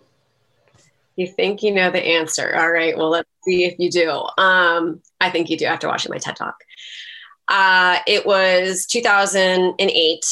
You 1.16 1.28
think 1.28 1.62
you 1.62 1.72
know 1.72 1.92
the 1.92 2.04
answer. 2.04 2.56
All 2.56 2.72
right. 2.72 2.98
Well, 2.98 3.10
let's 3.10 3.30
see 3.46 3.66
if 3.66 3.76
you 3.78 3.92
do. 3.92 4.10
Um, 4.42 5.02
I 5.22 5.30
think 5.30 5.50
you 5.50 5.58
do 5.58 5.66
after 5.66 5.88
watching 5.88 6.10
my 6.12 6.18
TED 6.18 6.36
Talk. 6.36 6.56
Uh, 7.54 8.00
it 8.08 8.26
was 8.26 8.88
2008. 8.88 10.26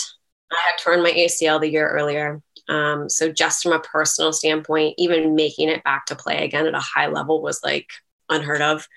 I 0.51 0.55
had 0.55 0.77
torn 0.83 1.03
my 1.03 1.11
ACL 1.11 1.61
the 1.61 1.69
year 1.69 1.87
earlier. 1.87 2.41
Um, 2.67 3.09
so, 3.09 3.31
just 3.31 3.61
from 3.61 3.73
a 3.73 3.79
personal 3.79 4.33
standpoint, 4.33 4.95
even 4.97 5.35
making 5.35 5.69
it 5.69 5.83
back 5.83 6.07
to 6.07 6.15
play 6.15 6.43
again 6.43 6.65
at 6.65 6.73
a 6.73 6.79
high 6.79 7.07
level 7.07 7.43
was 7.43 7.61
like 7.63 7.91
unheard 8.29 8.63
of. 8.63 8.87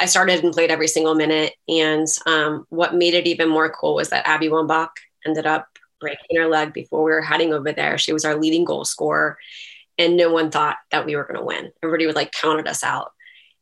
I 0.00 0.06
started 0.06 0.42
and 0.42 0.52
played 0.52 0.72
every 0.72 0.88
single 0.88 1.14
minute. 1.14 1.54
And 1.68 2.08
um, 2.26 2.66
what 2.68 2.96
made 2.96 3.14
it 3.14 3.28
even 3.28 3.48
more 3.48 3.70
cool 3.70 3.94
was 3.94 4.10
that 4.10 4.26
Abby 4.26 4.48
Wambach 4.48 4.90
ended 5.24 5.46
up 5.46 5.68
breaking 6.00 6.36
her 6.36 6.48
leg 6.48 6.72
before 6.72 7.04
we 7.04 7.12
were 7.12 7.22
heading 7.22 7.52
over 7.52 7.70
there. 7.70 7.96
She 7.96 8.12
was 8.12 8.24
our 8.24 8.34
leading 8.34 8.64
goal 8.64 8.84
scorer, 8.86 9.38
and 9.98 10.16
no 10.16 10.32
one 10.32 10.50
thought 10.50 10.78
that 10.90 11.06
we 11.06 11.14
were 11.14 11.24
going 11.24 11.38
to 11.38 11.44
win. 11.46 11.70
Everybody 11.84 12.06
would 12.06 12.16
like 12.16 12.32
counted 12.32 12.66
us 12.66 12.82
out. 12.82 13.12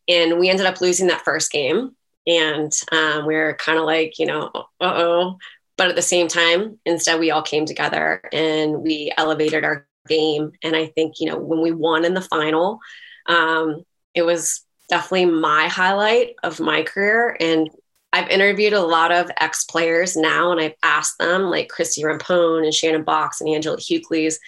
And 0.08 0.38
we 0.38 0.48
ended 0.48 0.64
up 0.64 0.80
losing 0.80 1.08
that 1.08 1.22
first 1.24 1.52
game. 1.52 1.95
And 2.26 2.72
um, 2.92 3.26
we 3.26 3.34
were 3.34 3.56
kind 3.58 3.78
of 3.78 3.84
like, 3.84 4.18
you 4.18 4.26
know, 4.26 4.50
uh 4.54 4.60
oh. 4.80 5.38
But 5.76 5.88
at 5.88 5.96
the 5.96 6.02
same 6.02 6.26
time, 6.26 6.78
instead, 6.86 7.20
we 7.20 7.30
all 7.30 7.42
came 7.42 7.66
together 7.66 8.22
and 8.32 8.82
we 8.82 9.12
elevated 9.16 9.62
our 9.62 9.86
game. 10.08 10.52
And 10.62 10.74
I 10.74 10.86
think, 10.86 11.20
you 11.20 11.28
know, 11.28 11.38
when 11.38 11.60
we 11.60 11.70
won 11.70 12.04
in 12.04 12.14
the 12.14 12.22
final, 12.22 12.80
um, 13.26 13.84
it 14.14 14.22
was 14.22 14.64
definitely 14.88 15.26
my 15.26 15.68
highlight 15.68 16.34
of 16.42 16.60
my 16.60 16.82
career. 16.82 17.36
And 17.38 17.68
I've 18.12 18.28
interviewed 18.28 18.72
a 18.72 18.80
lot 18.80 19.12
of 19.12 19.30
ex 19.38 19.64
players 19.64 20.16
now, 20.16 20.50
and 20.50 20.60
I've 20.60 20.76
asked 20.82 21.18
them, 21.18 21.42
like 21.50 21.68
Christie 21.68 22.02
Rampone 22.02 22.64
and 22.64 22.72
Shannon 22.72 23.04
Boxx 23.04 23.40
and 23.40 23.50
Angela 23.50 23.76
Hucles, 23.76 24.38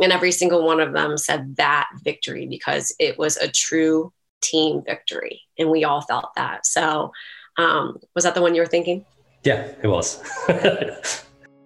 and 0.00 0.12
every 0.12 0.30
single 0.30 0.64
one 0.64 0.78
of 0.80 0.92
them 0.92 1.16
said 1.16 1.56
that 1.56 1.88
victory 2.04 2.46
because 2.46 2.94
it 3.00 3.18
was 3.18 3.36
a 3.36 3.48
true 3.48 4.12
team 4.40 4.82
victory, 4.84 5.42
and 5.58 5.70
we 5.70 5.84
all 5.84 6.02
felt 6.02 6.34
that. 6.36 6.66
So, 6.66 7.12
um, 7.58 7.98
was 8.14 8.24
that 8.24 8.34
the 8.34 8.42
one 8.42 8.54
you 8.54 8.60
were 8.60 8.66
thinking? 8.66 9.04
Yeah, 9.44 9.68
it 9.82 9.86
was. 9.86 10.22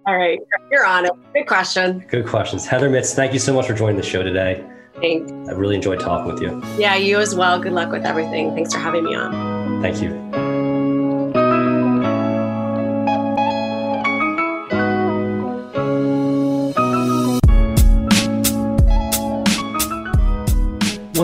all 0.07 0.17
right, 0.17 0.39
you're 0.71 0.87
on 0.87 1.07
it. 1.07 1.13
Good 1.35 1.47
question. 1.47 2.05
Good 2.09 2.27
questions, 2.27 2.67
Heather 2.67 2.91
Mitts. 2.91 3.15
Thank 3.15 3.33
you 3.33 3.39
so 3.39 3.53
much 3.53 3.67
for 3.67 3.75
joining 3.75 3.97
the 3.97 4.03
show 4.03 4.23
today. 4.23 4.65
Thanks. 5.01 5.33
I 5.49 5.53
really 5.53 5.77
enjoyed 5.77 6.01
talking 6.01 6.33
with 6.33 6.43
you. 6.43 6.63
Yeah, 6.79 6.97
you 6.97 7.19
as 7.19 7.35
well. 7.35 7.59
Good 7.59 7.73
luck 7.73 7.91
with 7.91 8.05
everything. 8.05 8.55
Thanks 8.55 8.73
for 8.73 8.81
having 8.81 9.05
me 9.05 9.15
on. 9.15 9.81
Thank 9.81 10.03
you. 10.03 10.30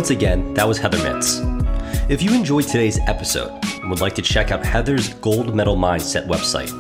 Once 0.07 0.23
again, 0.23 0.55
that 0.55 0.69
was 0.69 0.79
Heather 0.79 0.99
Mitts. 0.99 1.41
If 2.09 2.23
you 2.23 2.33
enjoyed 2.33 2.69
today's 2.69 3.01
episode 3.09 3.51
and 3.81 3.91
would 3.91 4.01
like 4.01 4.15
to 4.15 4.23
check 4.23 4.53
out 4.53 4.65
Heather's 4.65 5.13
Gold 5.15 5.53
Medal 5.53 5.77
Mindset 5.77 6.29
website, 6.29 6.71